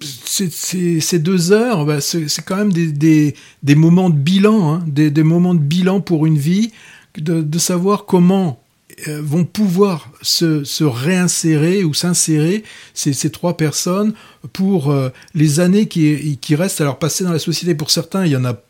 [0.06, 3.34] ces, deux heures, bah, c'est quand même des,
[3.74, 6.72] moments de bilan, hein, des, moments de bilan pour une vie,
[7.16, 8.62] de, savoir comment
[9.08, 14.14] euh, vont pouvoir se, réinsérer ou s'insérer ces, trois personnes
[14.52, 17.74] pour euh, les années qui, restent à leur passer dans la société.
[17.74, 18.60] Pour certains, il y en a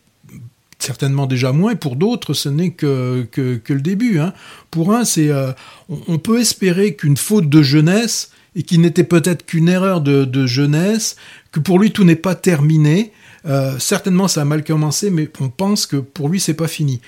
[0.79, 4.19] certainement déjà moins, pour d'autres, ce n'est que, le début.
[4.19, 4.33] hein.
[4.71, 5.53] Pour un, euh,
[5.89, 11.17] on peut espérer qu'une faute de jeunesse, et qui n'était peut-être qu'une erreur de, jeunesse,
[11.53, 13.13] que pour lui tout n'est pas terminé.
[13.45, 17.01] Euh, certainement, ça a mal commencé, mais on pense que pour lui, c'est pas fini.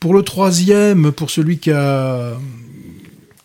[0.00, 2.32] Pour le troisième, pour celui qui a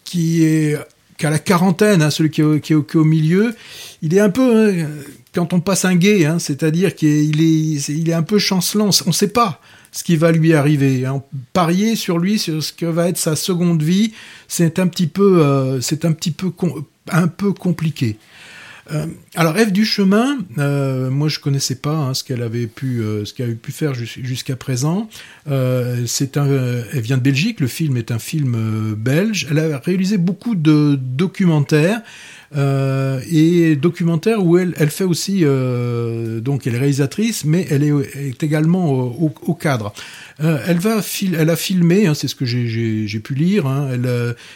[0.06, 0.78] qui est
[1.18, 3.54] qui a la quarantaine, hein, celui qui est, qui est au- milieu,
[4.02, 4.88] il est un peu hein,
[5.34, 8.90] quand on passe un guet, hein, c'est-à-dire qu'il est, est, un peu chancelant.
[9.06, 9.60] On ne sait pas
[9.92, 11.06] ce qui va lui arriver.
[11.06, 11.22] hein.
[11.54, 14.14] Parier sur lui, sur ce que va être sa seconde vie,
[14.48, 16.52] c'est un petit peu, euh, c'est un petit peu,
[17.12, 18.18] un peu compliqué.
[18.92, 19.08] Euh,
[19.40, 23.24] alors Ève du chemin, euh, moi je connaissais pas hein, ce qu'elle avait pu, euh,
[23.24, 25.10] ce qu'elle pu faire jus- jusqu'à présent.
[25.50, 26.46] Euh, c'est un,
[26.94, 27.62] elle vient de Belgique.
[27.62, 29.48] Le film est un film belge.
[29.50, 32.02] Elle a réalisé beaucoup de documentaires.
[33.32, 38.42] et documentaires où elle, elle fait aussi, donc elle est réalisatrice, mais elle est, est
[38.44, 39.94] également au, cadre.
[40.40, 43.90] Elle va, fil- elle a filmé, hein, c'est ce que j'ai- pu lire, hein,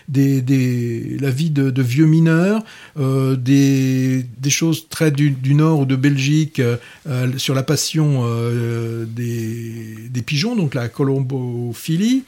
[0.09, 2.63] des, des, la vie de, de vieux mineurs,
[2.97, 9.05] des, des choses très du, nord ou de Belgique euh, euh, sur la passion euh,
[9.05, 12.23] des, pigeons, donc la colombophilie,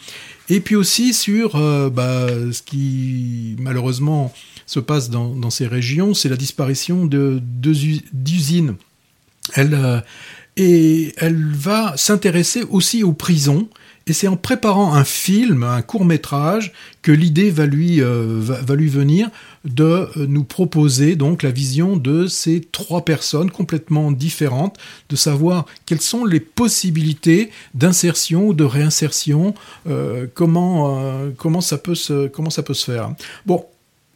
[0.49, 1.53] et puis aussi sur
[1.91, 4.33] bah, ce qui malheureusement
[4.65, 7.41] se passe dans, ces régions, c'est la disparition de
[8.11, 8.75] d'usines.
[9.53, 10.03] Elle,
[10.57, 13.69] et elle va s'intéresser aussi aux prisons.
[14.07, 19.29] Et c'est en préparant un film, un court métrage, que l'idée va, va lui venir
[19.65, 24.77] de nous proposer donc la vision de ces trois personnes complètement différentes,
[25.09, 29.53] de savoir quelles sont les possibilités d'insertion ou de réinsertion,
[29.87, 33.13] euh, comment, euh, comment, ça peut se, comment ça peut se faire.
[33.45, 33.65] Bon,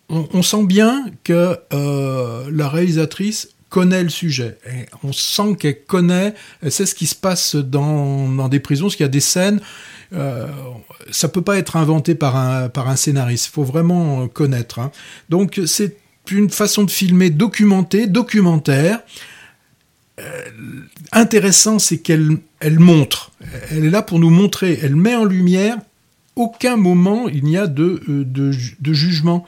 [0.09, 4.57] on, on sent bien que euh, la réalisatrice connaît le sujet.
[4.67, 8.85] Et on sent qu'elle connaît, elle sait ce qui se passe dans, dans des prisons,
[8.85, 9.61] parce qu'il y a des scènes,
[10.13, 10.47] euh,
[11.11, 14.79] ça peut pas être inventé par un, par un scénariste, faut vraiment euh, connaître.
[14.79, 14.91] hein.
[15.29, 15.97] Donc c'est
[16.31, 19.01] une façon de filmer documentée, documentaire.
[20.19, 20.41] Euh,
[21.11, 23.31] intéressant, c'est qu'elle elle montre,
[23.71, 25.77] elle est là pour nous montrer, elle met en lumière,
[26.35, 29.45] aucun moment il n'y a de, euh, de, de jugement.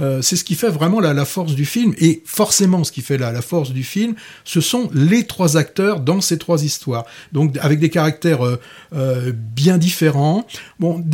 [0.00, 1.94] Euh, c'est ce qui fait vraiment la, force du film.
[1.98, 6.20] Et forcément, ce qui fait la, force du film, ce sont les trois acteurs dans
[6.20, 7.04] ces trois histoires.
[7.32, 8.60] Donc, avec des caractères euh,
[8.94, 10.46] euh, bien différents.
[10.78, 11.04] Bon,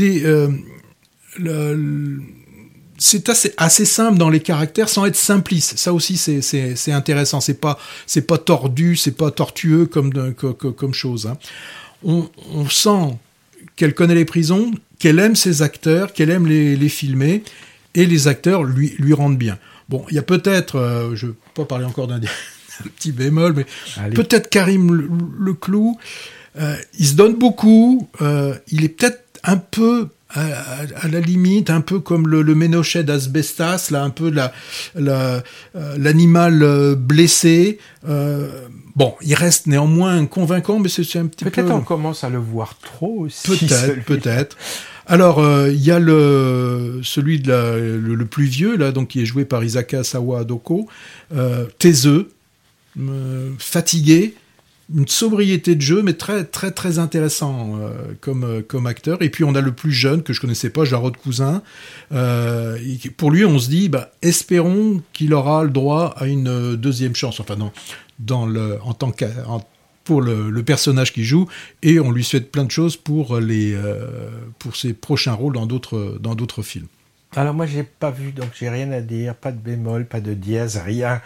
[2.99, 3.28] c'est
[3.59, 5.78] assez, simple dans les caractères sans être simpliste.
[5.78, 7.41] Ça aussi, c'est, intéressant.
[7.41, 7.78] C'est pas,
[8.26, 11.26] pas tordu, c'est pas tortueux comme, chose.
[11.26, 11.37] hein.
[12.05, 13.16] On, on sent
[13.74, 17.43] qu'elle connaît les prisons, qu'elle aime ses acteurs, qu'elle aime les, les filmer,
[17.97, 19.59] et les acteurs lui, lui rendent bien.
[19.88, 22.16] Bon, il y a peut-être, euh, je ne vais pas parler encore d'un
[22.84, 23.66] un petit bémol, mais
[24.11, 25.09] peut-être Karim Le-
[25.40, 25.99] Leclou,
[26.59, 30.09] euh, il se donne beaucoup, euh, il est peut-être un peu
[30.41, 34.53] à, la limite, un peu comme le, le ménochet d'Asbestas, là, un peu la-
[34.95, 35.43] la-
[35.76, 37.78] euh, l'animal euh, blessé.
[38.09, 38.49] Euh,
[38.95, 41.51] bon, il reste néanmoins convaincant, mais c'est un petit peu...
[41.51, 43.47] Peut-être on commence à le voir trop aussi.
[43.49, 44.57] Peut-être, peut-être.
[45.09, 49.09] Alors, euh, il y a le, celui de la- le, le plus vieux, là, donc,
[49.09, 50.89] qui est joué par Isaka Sawa Adoko,
[51.34, 52.30] euh, taiseux,
[53.59, 54.34] fatigué,
[54.95, 59.20] une sobriété de jeu, mais très, très, très intéressant euh, comme, euh, comme acteur.
[59.20, 61.62] Et puis, on a le plus jeune, que je connaissais pas, Jarod Cousin.
[62.12, 62.78] Euh,
[63.16, 67.41] pour lui, on se dit, bah, espérons qu'il aura le droit à une deuxième chance.
[67.41, 67.72] Enfin, non,
[68.20, 69.24] dans le, en tant que,
[70.05, 71.49] pour le, personnage qu'il joue
[71.82, 73.76] et on lui souhaite plein de choses pour les
[74.59, 76.87] pour ses prochains rôles dans d'autres films.
[77.37, 80.32] Alors moi j'ai pas vu donc j'ai rien à dire, pas de bémol, pas de
[80.32, 81.20] dièse, rien.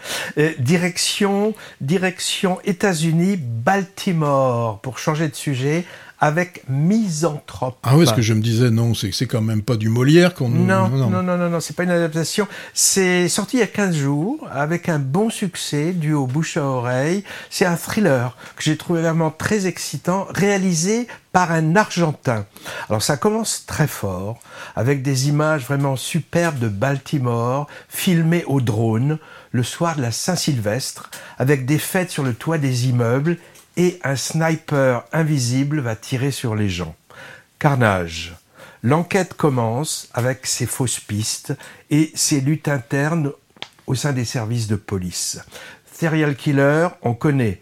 [0.59, 5.85] Direction direction États-Unis, Baltimore pour changer de sujet
[6.21, 7.77] avec Misanthrope.
[7.81, 10.35] Ah oui, ce que je me disais non, c'est c'est quand même pas du Molière
[10.35, 12.47] qu'on nous Non, non, non, non, non, c'est pas une adaptation.
[12.75, 16.63] C'est sorti il y a 15 jours avec un bon succès dû au bouche à
[16.63, 17.23] oreille.
[17.49, 22.45] C'est un thriller que j'ai trouvé vraiment très excitant, réalisé par un Argentin.
[22.89, 24.39] Alors ça commence très fort
[24.75, 29.17] avec des images vraiment superbes de Baltimore filmées au drone
[29.51, 33.37] le soir de la Saint-Sylvestre avec des fêtes sur le toit des immeubles
[33.77, 36.95] et un sniper invisible va tirer sur les gens.
[37.59, 38.35] Carnage.
[38.83, 41.53] L'enquête commence avec ses fausses pistes
[41.89, 43.31] et ses luttes internes
[43.85, 45.39] au sein des services de police.
[45.93, 47.61] Serial killer, on connaît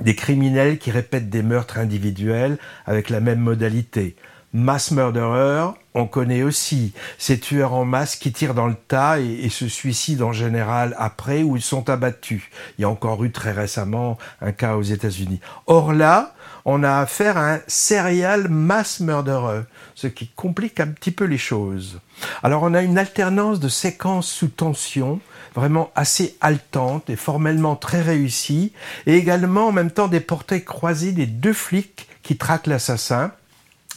[0.00, 4.16] des criminels qui répètent des meurtres individuels avec la même modalité.
[4.54, 9.48] Mass murderer, on connaît aussi ces tueurs en masse qui tirent dans le tas et,
[9.50, 12.42] se suicident en général après ou ils sont abattus.
[12.78, 15.40] Il y a encore eu très récemment un cas aux États-Unis.
[15.66, 16.34] Or là,
[16.64, 21.38] on a affaire à un serial mass murderer, ce qui complique un petit peu les
[21.38, 22.00] choses.
[22.42, 25.20] Alors on a une alternance de séquences sous tension,
[25.54, 28.72] vraiment assez haletante et formellement très réussie,
[29.06, 33.32] et également en même temps des portraits croisés des deux flics qui traquent l'assassin.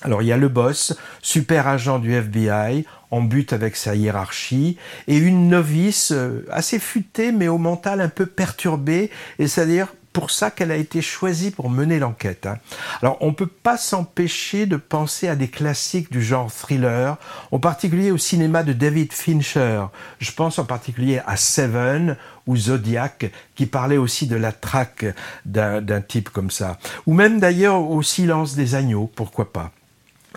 [0.04, 4.78] Alors il y a le boss, super agent du FBI, en but avec sa hiérarchie,
[5.08, 10.32] et une novice euh, assez futée mais au mental un peu perturbé, et c'est-à-dire pour
[10.32, 12.46] ça qu'elle a été choisie pour mener l'enquête.
[12.46, 12.58] Hein.
[13.02, 17.18] Alors on ne peut pas s'empêcher de penser à des classiques du genre thriller,
[17.52, 19.84] en particulier au cinéma de David Fincher.
[20.20, 25.06] Je pense en particulier à Seven ou Zodiac, qui parlait aussi de la traque
[25.46, 26.78] d'un type comme ça.
[27.06, 29.72] Ou même d'ailleurs au Silence des agneaux, pourquoi pas.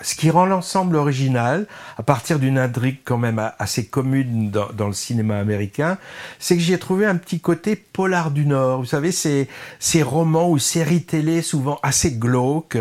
[0.03, 1.67] Ce qui rend l'ensemble original,
[1.97, 5.99] à partir d'une intrigue quand même assez commune dans, le cinéma américain,
[6.41, 8.81] c'est que j'y ai trouvé un petit côté polar du Nord.
[8.81, 12.77] Vous savez, ces, ces romans ou séries télé souvent assez glauques,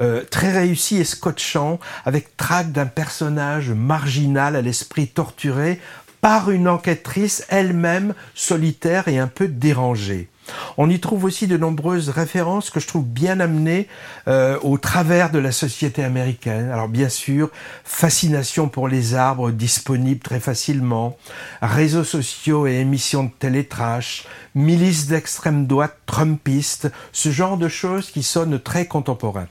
[0.00, 5.80] euh, très réussis et scotchants, avec traque d'un personnage marginal à l'esprit torturé
[6.20, 10.28] par une enquêtrice elle-même solitaire et un peu dérangée.
[10.76, 13.88] On y trouve aussi de nombreuses références que je trouve bien amenées
[14.28, 16.70] euh, au travers de la société américaine.
[16.70, 17.50] Alors bien sûr,
[17.84, 21.16] fascination pour les arbres disponibles très facilement,
[21.62, 28.22] réseaux sociaux et émissions de télétrash, milices d'extrême droite trumpistes, ce genre de choses qui
[28.22, 29.48] sonnent très contemporains.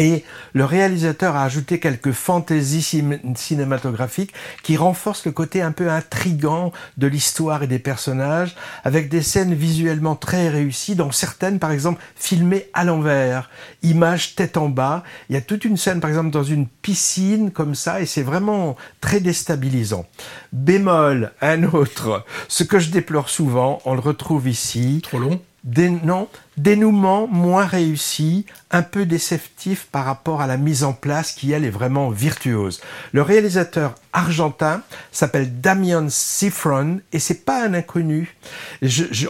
[0.00, 0.24] Et
[0.54, 3.04] le réalisateur a ajouté quelques fantaisies
[3.36, 4.32] cinématographiques
[4.62, 9.52] qui renforcent le côté un peu intrigant de l'histoire et des personnages, avec des scènes
[9.52, 13.50] visuellement très réussies, dont certaines, par exemple, filmées à l'envers,
[13.82, 15.04] images tête en bas.
[15.28, 18.22] Il y a toute une scène, par exemple, dans une piscine comme ça, et c'est
[18.22, 20.06] vraiment très déstabilisant.
[20.54, 25.00] Bémol, un autre, ce que je déplore souvent, on le retrouve ici.
[25.02, 30.92] Trop long non, dénouement moins réussi, un peu déceptif par rapport à la mise en
[30.92, 32.80] place qui, elle, est vraiment virtuose.
[33.12, 34.82] Le réalisateur argentin
[35.12, 38.36] s'appelle Damian Sifron et c'est pas un inconnu.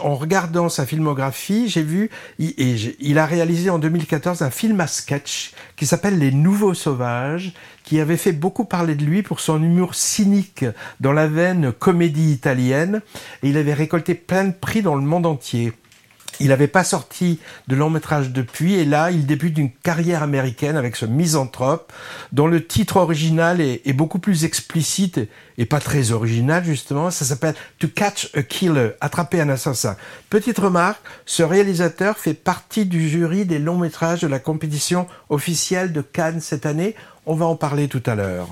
[0.01, 2.09] En regardant sa filmographie, j'ai vu,
[2.39, 7.53] il, il a réalisé en 2014 un film à sketch qui s'appelle Les Nouveaux Sauvages,
[7.83, 10.65] qui avait fait beaucoup parler de lui pour son humour cynique
[10.99, 13.01] dans la veine comédie italienne,
[13.43, 15.73] et il avait récolté plein de prix dans le monde entier.
[16.39, 20.75] Il n'avait pas sorti de long métrage depuis, et là, il débute une carrière américaine
[20.75, 21.91] avec ce misanthrope,
[22.31, 25.19] dont le titre original est, est beaucoup plus explicite
[25.57, 27.11] et pas très original, justement.
[27.11, 29.97] Ça s'appelle To Catch a Killer, attraper un assassin.
[30.29, 35.93] Petite remarque, ce réalisateur fait partie du jury des longs métrages de la compétition officielle
[35.93, 36.95] de Cannes cette année.
[37.25, 38.47] On va en parler tout à l'heure.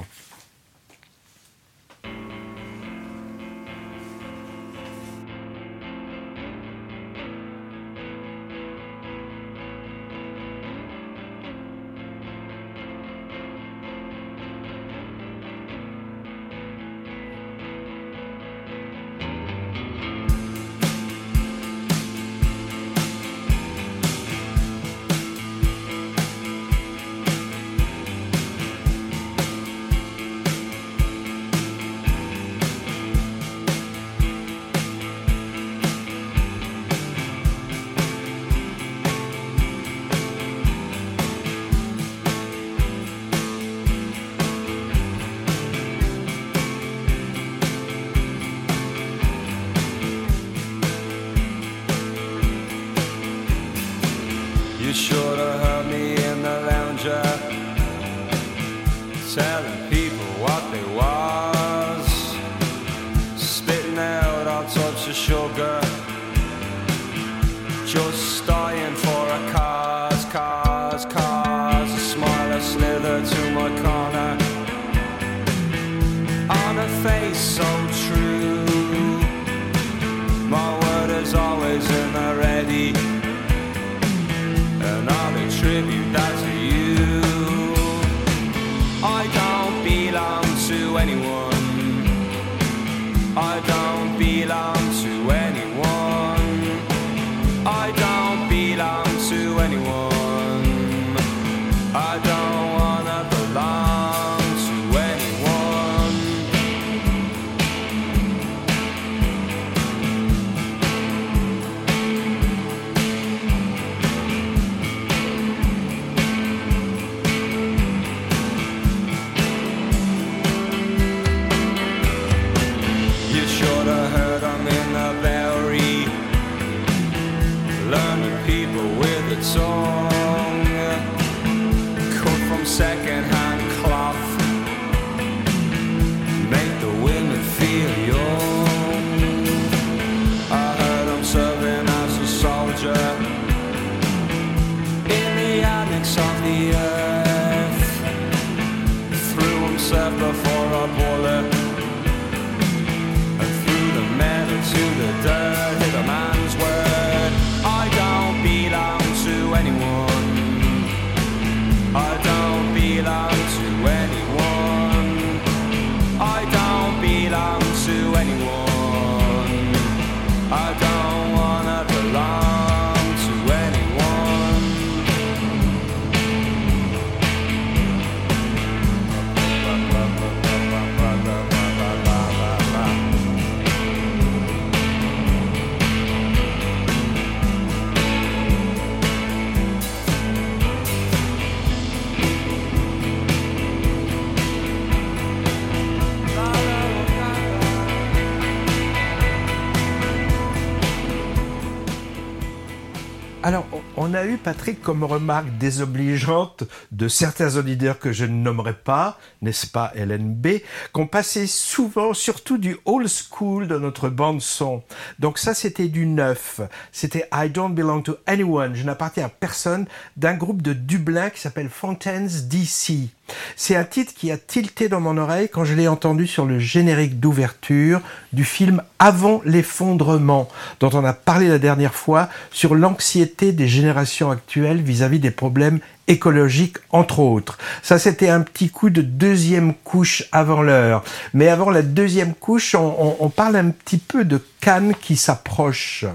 [204.44, 210.62] Patrick, comme remarque désobligeante de certains auditeurs que je ne nommerai pas, n'est-ce pas, LNB,
[210.94, 214.84] qu'on passait souvent, surtout du old school de notre bande son.
[215.20, 216.62] Donc ça, c'était du neuf.
[216.92, 219.86] C'était I Don't Belong to Anyone, je n'appartiens à personne,
[220.18, 223.10] d'un groupe de Dublin qui s'appelle Fountains DC.
[223.56, 226.60] C'est un titre qui a tilté dans mon oreille quand je l'ai entendu sur le
[226.60, 228.02] générique d'ouverture
[228.34, 230.48] du film Avant l'effondrement,
[230.80, 235.80] dont on a parlé la dernière fois sur l'anxiété des générations actuelles vis-à-vis des problèmes
[236.08, 237.58] écologiques, entre autres.
[237.84, 241.04] Ça, c'était un petit coup de deuxième couche avant l'heure.
[241.36, 246.06] Mais avant la deuxième couche, on, on- parle un petit peu de Cannes qui s'approche.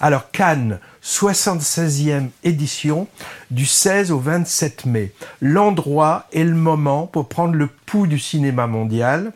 [0.00, 3.08] Alors, Cannes, 76e édition
[3.50, 5.12] du 16 au 27 mai.
[5.40, 9.32] L'endroit et le moment pour prendre le pouls du cinéma mondial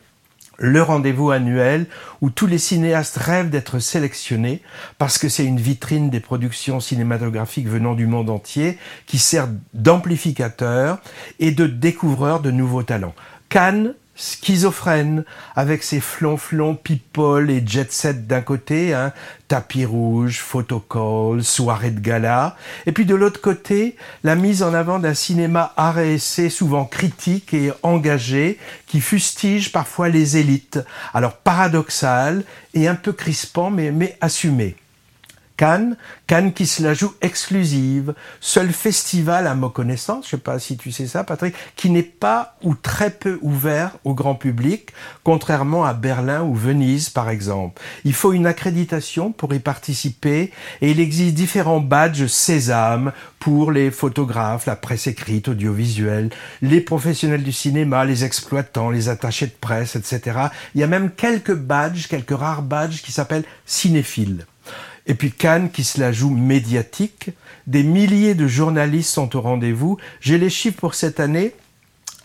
[0.58, 1.86] le rendez-vous annuel
[2.20, 4.62] où tous les cinéastes rêvent d'être sélectionnés
[4.98, 10.98] parce que c'est une vitrine des productions cinématographiques venant du monde entier qui sert d'amplificateur
[11.40, 13.14] et de découvreur de nouveaux talents.
[13.48, 15.24] Cannes, schizophrène,
[15.56, 19.12] avec ses flonflons, people et jet set d'un côté, hein,
[19.48, 22.56] tapis rouge, photocall, soirée de gala,
[22.86, 25.98] et puis de l'autre côté, la mise en avant d'un cinéma art
[26.50, 30.78] souvent critique et engagé, qui fustige parfois les élites.
[31.12, 32.44] Alors paradoxal
[32.74, 34.76] et un peu crispant, mais, mais assumé.
[35.56, 35.96] Cannes,
[36.26, 40.76] Cannes qui se la joue exclusive, seul festival à ma connaissance, je sais pas si
[40.76, 44.90] tu sais ça Patrick, qui n'est pas ou très peu ouvert au grand public,
[45.22, 47.80] contrairement à Berlin ou Venise par exemple.
[48.04, 50.50] Il faut une accréditation pour y participer
[50.80, 56.30] et il existe différents badges Sésame pour les photographes, la presse écrite, audiovisuelle,
[56.62, 60.48] les professionnels du cinéma, les exploitants, les attachés de presse, etc.
[60.74, 64.46] Il y a même quelques badges, quelques rares badges qui s'appellent cinéphiles.
[65.06, 67.30] Et puis Cannes qui se la joue médiatique.
[67.66, 69.98] Des milliers de journalistes sont au rendez-vous.
[70.20, 71.54] J'ai les chiffres pour cette année.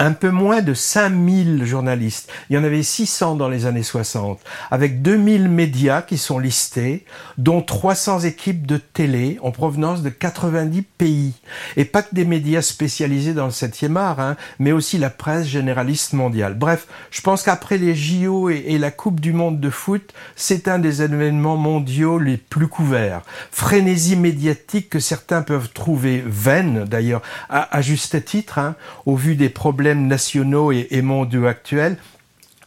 [0.02, 2.32] Un peu moins de 5000 journalistes.
[2.50, 4.40] Il y en avait 600 dans les années 60,
[4.72, 7.04] avec 2000 médias qui sont listés,
[7.38, 11.34] dont 300 équipes de télé en provenance de 90 pays.
[11.76, 15.48] Et pas que des médias spécialisés dans le 7e art, hein, mais aussi la presse
[15.48, 16.54] généraliste mondiale.
[16.54, 20.80] Bref, je pense qu'après les JO et, la Coupe du Monde de foot, c'est un
[20.80, 23.22] des événements mondiaux les plus couverts.
[23.52, 28.76] Frénésie médiatique que certains peuvent trouver vaine, d'ailleurs, à, à juste titre, hein,
[29.06, 31.98] au vu des problèmes nationaux et, et mondiaux actuels.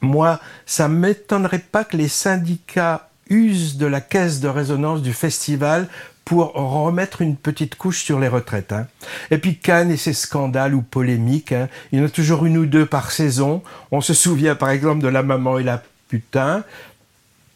[0.00, 5.88] Moi, ça m'étonnerait pas que les syndicats usent de la caisse de résonance du festival
[6.24, 8.72] pour remettre une petite couche sur les retraites.
[8.72, 8.86] Hein.
[9.30, 12.58] Et puis Cannes et ses scandales ou polémiques, hein, il y en a toujours une
[12.58, 13.62] ou deux par saison.
[13.90, 16.62] On se souvient par exemple de La Maman et la Putain,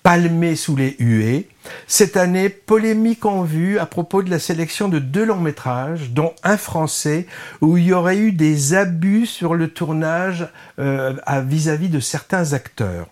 [0.03, 1.49] palmé sous les huées.
[1.87, 6.35] Cette année, polémique en vue à propos de la sélection de deux longs métrages, dont
[6.43, 7.27] un français,
[7.61, 10.49] où il y aurait eu des abus sur le tournage
[10.79, 11.15] euh,
[11.45, 13.07] vis-à-vis de certains acteurs.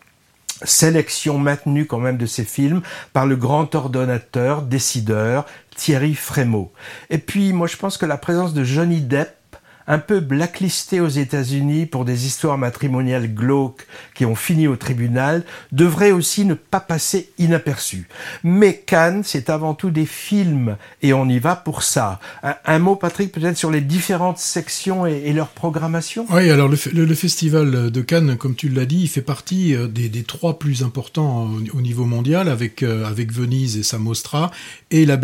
[0.62, 2.82] Sélection maintenue quand même de ces films
[3.12, 5.46] par le grand ordonnateur, décideur,
[5.76, 6.72] Thierry Frémaux.
[7.10, 9.36] Et puis, moi je pense que la présence de Johnny Depp
[9.86, 15.42] un peu blacklisté aux États-Unis pour des histoires matrimoniales glauques qui ont fini au tribunal,
[15.72, 18.08] devrait aussi ne pas passer inaperçu.
[18.42, 22.20] Mais Cannes, c'est avant tout des films, et on y va pour ça.
[22.42, 26.92] Un, mot, Patrick, peut-être sur les différentes sections et, leur programmation Oui, alors le, fe-
[26.94, 30.58] le- le festival de Cannes, comme tu l'as dit, il fait partie euh, des, trois
[30.58, 34.50] plus importants au, au niveau mondial, avec, euh, avec Venise et sa Mostra,
[34.90, 35.16] et la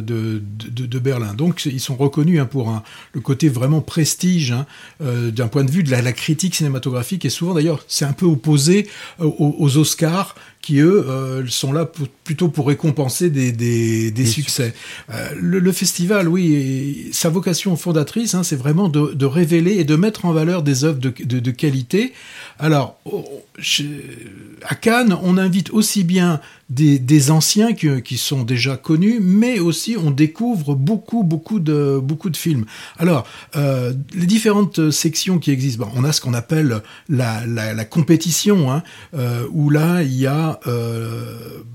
[0.00, 1.34] de, de- de Berlin.
[1.34, 2.82] Donc ils sont reconnus hein, pour un,
[3.12, 4.66] le côté vraiment prestige hein,
[5.02, 8.12] euh, d'un point de vue de la, la critique cinématographique, et souvent d'ailleurs c'est un
[8.12, 8.86] peu opposé
[9.20, 14.10] euh, aux, aux Oscars, qui eux euh, sont là pour- plutôt pour récompenser des, des,
[14.10, 14.72] des succès.
[15.12, 19.72] Euh, le, le festival, oui, et sa vocation fondatrice, hein, c'est vraiment de, de révéler
[19.72, 22.14] et de mettre en valeur des œuvres de, de, de qualité.
[22.58, 22.98] Alors,
[24.62, 26.40] à Cannes, on invite aussi bien
[26.74, 32.00] des, des anciens qui, qui sont déjà connus, mais aussi on découvre beaucoup, beaucoup de,
[32.02, 32.64] beaucoup de films.
[32.98, 37.74] Alors, euh, les différentes sections qui existent, bon, on a ce qu'on appelle la, la,
[37.74, 38.82] la compétition, hein,
[39.14, 41.24] euh, où là, il y a euh,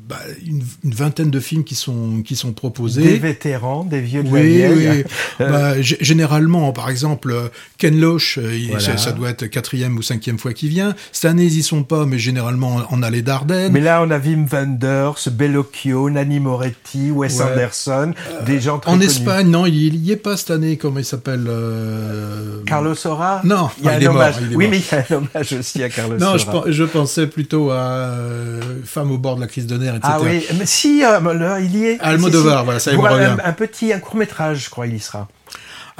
[0.07, 3.03] bah, une, une vingtaine de films qui sont, qui sont proposés.
[3.03, 4.89] Des vétérans, des vieux de la Oui, vieille.
[4.99, 5.03] oui.
[5.39, 7.33] Bah, généralement, par exemple,
[7.77, 8.79] Ken Loach, il- Voilà.
[8.83, 10.95] ça, ça doit être quatrième ou cinquième fois qu'il vient.
[11.13, 13.71] Cette année, ils y sont pas, mais généralement, on a les Dardennes.
[13.71, 14.88] Mais là, on a Wim Wenders,
[15.29, 17.45] Bellocchio, Nanni Moretti, Wes Ouais.
[17.51, 18.13] Anderson,
[18.45, 19.05] des gens très en connus.
[19.05, 20.77] Espagne, non, il il y est pas cette année.
[20.77, 24.15] Comment il s'appelle euh, Carlos Sora Non, il y a ah, un il est mort,
[24.15, 24.35] hommage.
[24.41, 24.71] il est oui, mort.
[24.71, 26.63] mais il y a un hommage aussi à Carlos Non, je, Sora.
[26.63, 30.13] pen- je pensais plutôt à euh, Femme au bord de la crise de nerfs, etc.
[30.15, 31.99] Ah oui, mais si, euh, là, il y est.
[31.99, 32.65] Almodovar, Si, si.
[32.65, 33.35] voilà, ça y Pour me un, revient.
[33.43, 35.27] un petit, un court métrage, je crois, il y sera.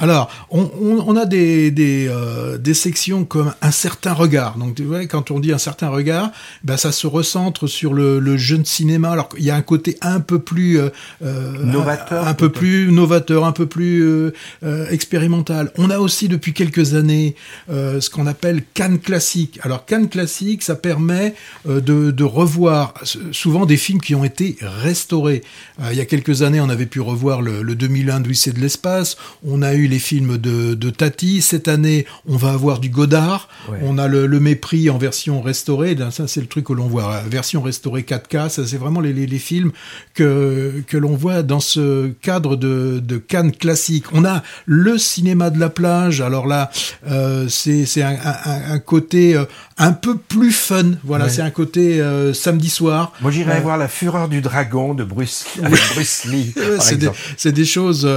[0.00, 4.56] Alors, on, on- on a des, des, euh, des sections comme un certain regard.
[4.56, 6.32] Donc, tu vois, quand on dit un certain regard,
[6.64, 9.10] ben, ça se recentre sur le, le jeune cinéma.
[9.12, 10.88] Alors, il y a un côté un peu plus euh,
[11.22, 14.32] euh, Novateur, un, un peu plus novateur, un peu plus euh,
[14.64, 15.70] euh, expérimental.
[15.76, 17.34] On a aussi depuis quelques années
[17.70, 19.60] euh, ce qu'on appelle Cannes classique.
[19.62, 21.34] Alors, Cannes classique, ça permet
[21.68, 22.94] euh, de, de revoir
[23.32, 25.42] souvent des films qui ont été restaurés.
[25.90, 29.16] Il y a quelques années, on avait pu revoir le, le 2001 d'Odyssée de l'espace.
[29.46, 31.42] On a eu les films de, de Tati.
[31.42, 33.48] Cette année, on va avoir du Godard.
[33.68, 33.78] Ouais.
[33.82, 35.96] On a le, le Mépris en version restaurée.
[36.10, 37.22] Ça, c'est le truc que l'on voit.
[37.28, 39.72] Version restaurée 4K, ça, c'est vraiment les, les, les films
[40.14, 44.04] que, que l'on voit dans ce cadre de, de Cannes classique.
[44.12, 46.20] On a le cinéma de la plage.
[46.20, 46.70] Alors là,
[47.08, 49.44] euh, c'est c'est un, un, un côté euh,
[49.78, 50.92] un peu plus fun.
[51.04, 51.30] Voilà, Ouais.
[51.30, 53.12] c'est un côté euh, samedi soir.
[53.20, 56.54] Moi, j'irais Euh, voir La Fureur du Dragon de Bruce, avec Bruce Lee.
[56.80, 58.08] C'est des, des choses,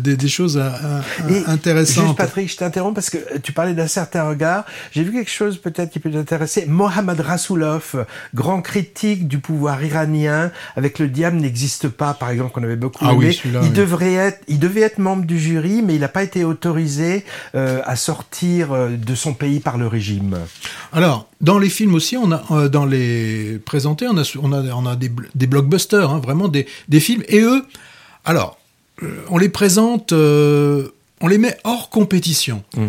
[0.00, 0.60] des, des choses
[1.20, 2.16] euh, euh, Et Juste.
[2.16, 4.64] Patrick, je t'interromps parce que tu parlais d'un certain regard.
[4.92, 6.66] J'ai vu quelque chose peut-être qui peut t'intéresser.
[6.66, 12.62] Mohammad Rasoulov, grand critique du pouvoir iranien, avec Le diable n'existe pas, par exemple, qu'on
[12.62, 13.32] avait beaucoup Ah oui, aimé.
[13.34, 13.74] celui-là, il oui.
[13.74, 17.80] devrait être, il devait être membre du jury, mais il n'a pas été autorisé euh,
[17.84, 20.38] à sortir euh, de son pays par le régime.
[20.92, 24.62] Alors, dans les films aussi, on a euh, dans les présentés, on a on a
[24.74, 27.22] on a des, des blockbusters, hein, vraiment des des films.
[27.28, 27.64] Et eux,
[28.24, 28.58] alors,
[29.02, 30.88] euh, on les présente, euh,
[31.20, 32.62] on les met hors compétition.
[32.76, 32.80] S-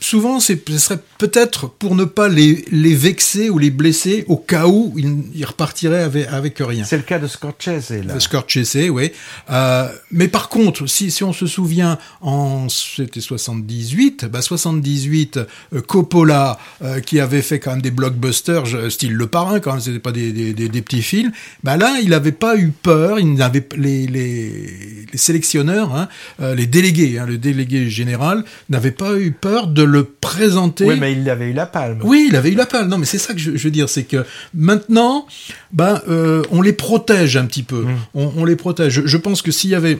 [0.00, 4.66] Souvent, ce serait peut-être pour ne pas les, les vexer ou les blesser au cas
[4.66, 6.84] où ils, ils repartiraient avec, avec rien.
[6.84, 8.20] C'est le cas de Scorsese, là.
[8.20, 9.10] Scorsese, oui.
[9.50, 15.40] Euh, mais par contre, si, si on se souvient, en c'était 78, bah 78,
[15.72, 19.80] euh, Coppola, euh, qui avait fait quand même des blockbusters, style Le Parrain, quand même,
[19.80, 21.32] c'était pas des, des, des, des petits films.
[21.64, 23.18] Bah là, il n'avait pas eu peur.
[23.18, 26.08] Il n'avait les, les, les sélectionneurs, hein,
[26.54, 30.84] les délégués, hein, le délégué général, n'avait pas eu peur de le présenter.
[30.84, 32.00] Oui, mais il avait eu la palme.
[32.04, 32.88] Oui, il avait eu la palme.
[32.88, 34.24] Non, mais c'est ça que je, je veux dire, c'est que
[34.54, 35.26] maintenant,
[35.72, 37.84] ben, euh, on les protège un petit peu.
[38.14, 38.92] On, on les protège.
[38.92, 39.98] Je, je pense que s'il y avait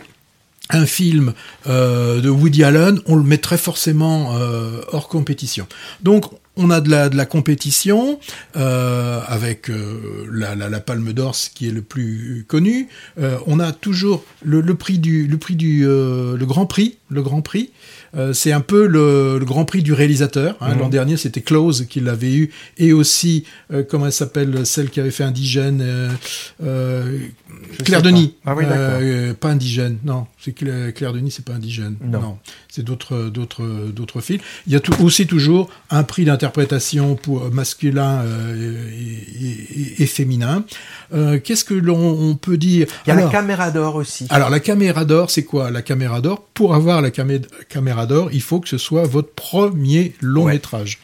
[0.70, 1.32] un film
[1.66, 5.66] euh, de Woody Allen, on le mettrait forcément euh, hors compétition.
[6.02, 6.24] Donc,
[6.60, 8.18] on a de la, de la compétition
[8.56, 12.88] euh, avec euh, la, la, la Palme d'Or, ce qui est le plus connu.
[13.18, 17.22] Euh, on a toujours le, le prix du, le prix du, le Grand Prix, le
[17.22, 17.70] Grand Prix.
[18.16, 20.56] Euh, c'est un peu le, le Grand Prix du réalisateur.
[20.60, 20.74] Hein.
[20.76, 24.98] L'an dernier, c'était Close qui l'avait eu, et aussi euh, comment elle s'appelle, celle qui
[25.00, 25.82] avait fait Indigène,
[26.62, 27.18] euh,
[27.84, 28.00] Claire sais pas.
[28.02, 28.34] Denis.
[28.44, 29.34] Ah oui, d'accord.
[29.40, 30.26] Pas Indigène, non.
[30.40, 31.96] C'est Claire, Claire Denis, c'est pas Indigène.
[32.02, 32.38] Non.
[32.68, 34.40] C'est d'autres, d'autres, d'autres films.
[34.66, 38.22] Il y a tout, aussi toujours un prix d'interprétation pour masculin
[38.56, 40.64] et, et- et féminin.
[41.44, 42.86] Qu'est-ce que l'on on peut dire?
[43.06, 44.26] Il y a Alors- la caméra d'or aussi.
[44.30, 45.70] alors la caméra d'or, c'est quoi?
[45.70, 47.97] La caméra d'or, pour avoir la camé- caméra
[48.32, 50.52] il faut que ce soit votre premier long Ouais.
[50.54, 50.98] métrage.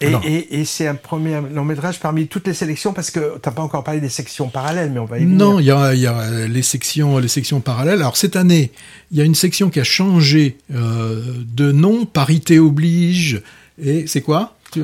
[0.00, 0.22] Et, Alors.
[0.24, 3.62] et, et c'est un premier long métrage parmi toutes les sélections parce que t'as pas
[3.62, 5.36] encore parlé des sections parallèles, mais on va y venir.
[5.36, 7.98] Non, il y a, il y a les sections, les sections parallèles.
[8.00, 8.70] Alors cette année,
[9.10, 11.20] il y a une section qui a changé euh,
[11.52, 13.42] de nom, parité oblige.
[13.82, 14.56] Et c'est quoi?
[14.70, 14.82] Tu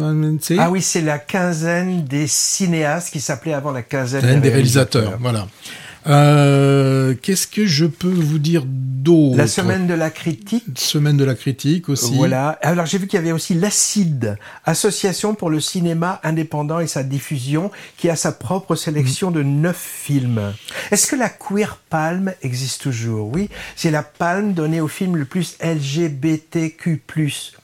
[0.59, 5.19] Ah oui, c'est la quinzaine des cinéastes qui s'appelait avant la quinzaine Quinzaine des réalisateurs.
[5.21, 5.47] Voilà.
[6.07, 9.37] Euh, Qu'est-ce que je peux vous dire d'autre?
[9.37, 10.79] La semaine de la critique.
[10.79, 12.15] Semaine de la critique aussi.
[12.15, 12.59] Voilà.
[12.63, 17.03] Alors j'ai vu qu'il y avait aussi l'Acide, association pour le cinéma indépendant et sa
[17.03, 20.53] diffusion, qui a sa propre sélection de neuf films.
[20.91, 23.31] Est-ce que la Queer Palm existe toujours?
[23.33, 27.03] Oui, c'est la palme donnée au film le plus LGBTQ+.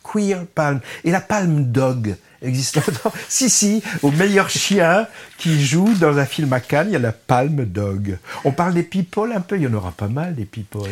[0.02, 0.80] Queer Palm.
[1.04, 3.12] Et la Palme Dog existe encore.
[3.28, 5.06] si, si, au meilleur chien
[5.38, 8.18] qui joue dans un film à Cannes, il y a la Palme Dog.
[8.44, 10.88] On parle des people un peu, il y en aura pas mal des people.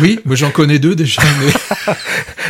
[0.00, 1.22] Oui, moi j'en connais deux déjà.
[1.40, 1.52] Mais...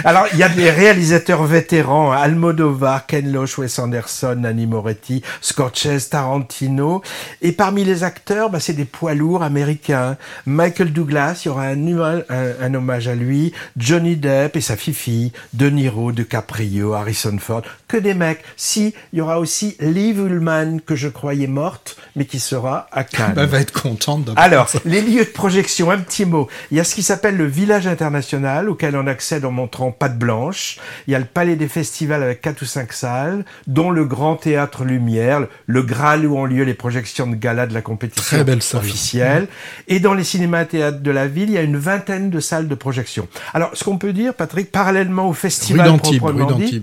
[0.04, 6.10] Alors, il y a des réalisateurs vétérans, Almodovar, Ken Loach, Wes Anderson, Nanni Moretti, Scorsese,
[6.10, 7.02] Tarantino.
[7.40, 10.18] Et parmi les acteurs, bah, c'est des poids lourds américains.
[10.44, 12.22] Michael Douglas, il y aura un, un,
[12.60, 13.52] un, hommage à lui.
[13.78, 17.62] Johnny Depp et sa fifi, De Niro, DiCaprio, Harrison Ford.
[17.88, 18.42] Que des mecs.
[18.56, 23.04] Si, il y aura aussi Liv Ullmann, que je croyais morte, mais qui sera à
[23.04, 23.32] Cannes.
[23.34, 26.48] Bah, va être contente Alors, les lieux de projection, un petit mot.
[26.70, 30.18] Il y a ce qui s'appelle le Village International, auquel on accède en montrant patte
[30.18, 30.78] blanche.
[31.06, 34.36] Il y a le Palais des Festivals avec quatre ou cinq salles, dont le Grand
[34.36, 38.44] Théâtre Lumière, le Graal où ont lieu les projections de gala de la compétition Très
[38.44, 39.48] belle officielle.
[39.88, 42.40] Et dans les cinémas et théâtres de la ville, il y a une vingtaine de
[42.40, 43.28] salles de projection.
[43.52, 46.82] Alors, ce qu'on peut dire, Patrick, parallèlement au festival proprement dit.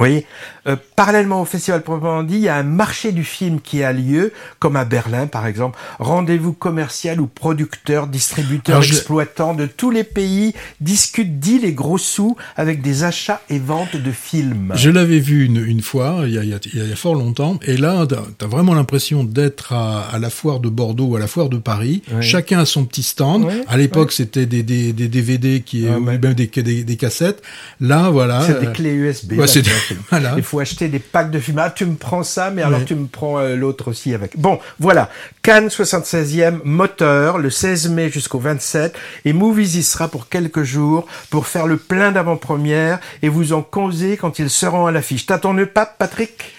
[0.00, 0.24] Oui,
[0.66, 3.92] euh, parallèlement au festival proprement dit, il y a un marché du film qui a
[3.92, 5.78] lieu, comme à Berlin par exemple.
[5.98, 11.72] Rendez-vous commercial où producteurs, distributeurs, Alors, je- exploitants de tous les pays discutent dit les
[11.72, 14.72] gros sous avec des achats et ventes de films.
[14.74, 16.96] Je l'avais vu une, une fois, il y, a, il, y a, il y a
[16.96, 21.06] fort longtemps, et là, t'as as vraiment l'impression d'être à, à la foire de Bordeaux
[21.06, 22.02] ou à la foire de Paris.
[22.20, 23.46] Chacun a son petit stand.
[23.68, 27.42] À l'époque, c'était des, des, des DVD qui, Ah, ou même des, des, des cassettes.
[27.80, 28.42] Là, voilà.
[28.46, 29.32] C'est des euh, clés USB.
[29.34, 29.46] ouais,
[30.10, 30.34] voilà.
[30.36, 31.58] Il faut acheter des packs de films.
[31.58, 34.38] Ah, tu me prends ça, mais alors tu me prends euh, l'autre aussi avec.
[34.38, 35.10] Bon, voilà.
[35.42, 38.96] Cannes 76e, moteur, le 16 mai jusqu'au 27.
[39.24, 43.62] Et Movies y sera pour quelques jours pour faire le plein d'avant-première et vous en
[43.62, 45.26] causer quand ils seront à l'affiche.
[45.26, 46.52] T'as ton pape, Patrick?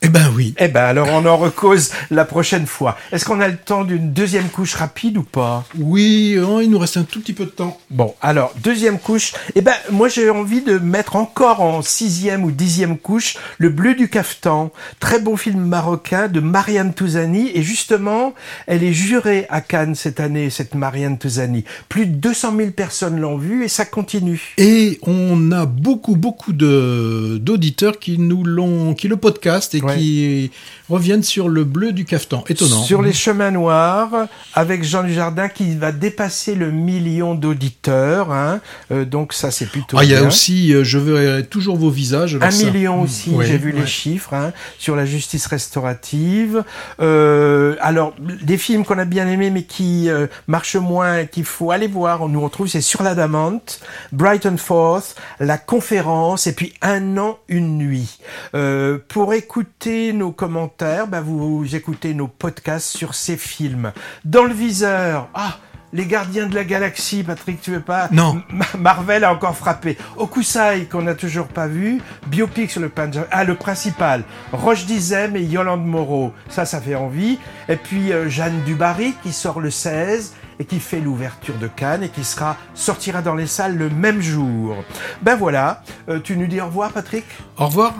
[0.00, 0.54] Eh ben oui.
[0.58, 2.96] Eh ben, alors on en recause la prochaine fois.
[3.10, 5.64] Est-ce qu'on a le temps d'une deuxième couche rapide ou pas?
[5.76, 7.80] Oui, oh, il nous reste un tout petit peu de temps.
[7.90, 9.32] Bon, alors, deuxième couche.
[9.56, 13.94] Eh ben, moi, j'ai envie de mettre encore en sixième ou dixième couche Le Bleu
[13.96, 14.70] du Caftan.
[15.00, 17.50] Très bon film marocain de Marianne Touzani.
[17.54, 18.34] Et justement,
[18.68, 21.64] elle est jurée à Cannes cette année, cette Marianne Touzani.
[21.88, 24.54] Plus de 200 000 personnes l'ont vue et ça continue.
[24.58, 29.87] Et on a beaucoup, beaucoup de d'auditeurs qui nous l'ont, qui le podcast et Ouais.
[29.94, 30.50] Qui
[30.88, 32.44] reviennent sur le bleu du cafetan.
[32.48, 32.82] Étonnant.
[32.82, 34.10] Sur les chemins noirs,
[34.54, 38.32] avec Jean Dujardin qui va dépasser le million d'auditeurs.
[38.32, 38.60] Hein.
[38.90, 41.90] Euh, donc ça, c'est plutôt Ah, il y a aussi, euh, je verrai toujours vos
[41.90, 42.38] visages.
[42.40, 43.80] Un ça- million aussi, Ouais, j'ai vu ouais.
[43.80, 46.64] les chiffres, hein, sur la justice restaurative.
[47.00, 51.70] Euh, alors, des films qu'on a bien aimés mais qui euh, marchent moins, qu'il faut
[51.70, 53.80] aller voir, on nous retrouve, c'est Sur l'Adamante,
[54.12, 58.18] Brighton Forth, La Conférence, et puis Un an, une nuit.
[58.54, 63.92] Euh, pour écouter nos commentaires, bah, vous, vous écoutez nos podcasts sur ces films.
[64.24, 65.56] Dans le viseur, ah
[65.94, 68.42] les Gardiens de la Galaxie, Patrick, tu veux pas Non.
[68.50, 69.96] Ma- Marvel a encore frappé.
[70.18, 72.02] Okusai, qu'on n'a toujours pas vu.
[72.26, 73.26] Biopic sur le Punjab.
[73.30, 74.22] Ah, le principal.
[74.52, 76.34] Roche Dizem et Yolande Moreau.
[76.50, 77.38] Ça, ça fait envie.
[77.70, 82.02] Et puis, euh, Jeanne Dubarry, qui sort le 16 et qui fait l'ouverture de Cannes
[82.02, 84.76] et qui sera, sortira dans les salles le même jour.
[85.22, 85.82] Ben voilà.
[86.10, 87.24] Euh, tu nous dis au revoir, Patrick?
[87.56, 87.94] Au revoir.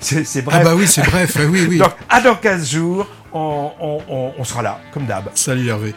[0.00, 0.58] C'est c'est bref.
[0.60, 1.36] Ah bah oui, c'est bref.
[1.48, 1.78] oui, oui.
[1.78, 5.24] Donc, à dans 15 jours, on, on, on, on sera là, comme d'hab.
[5.34, 5.94] Salut Hervé.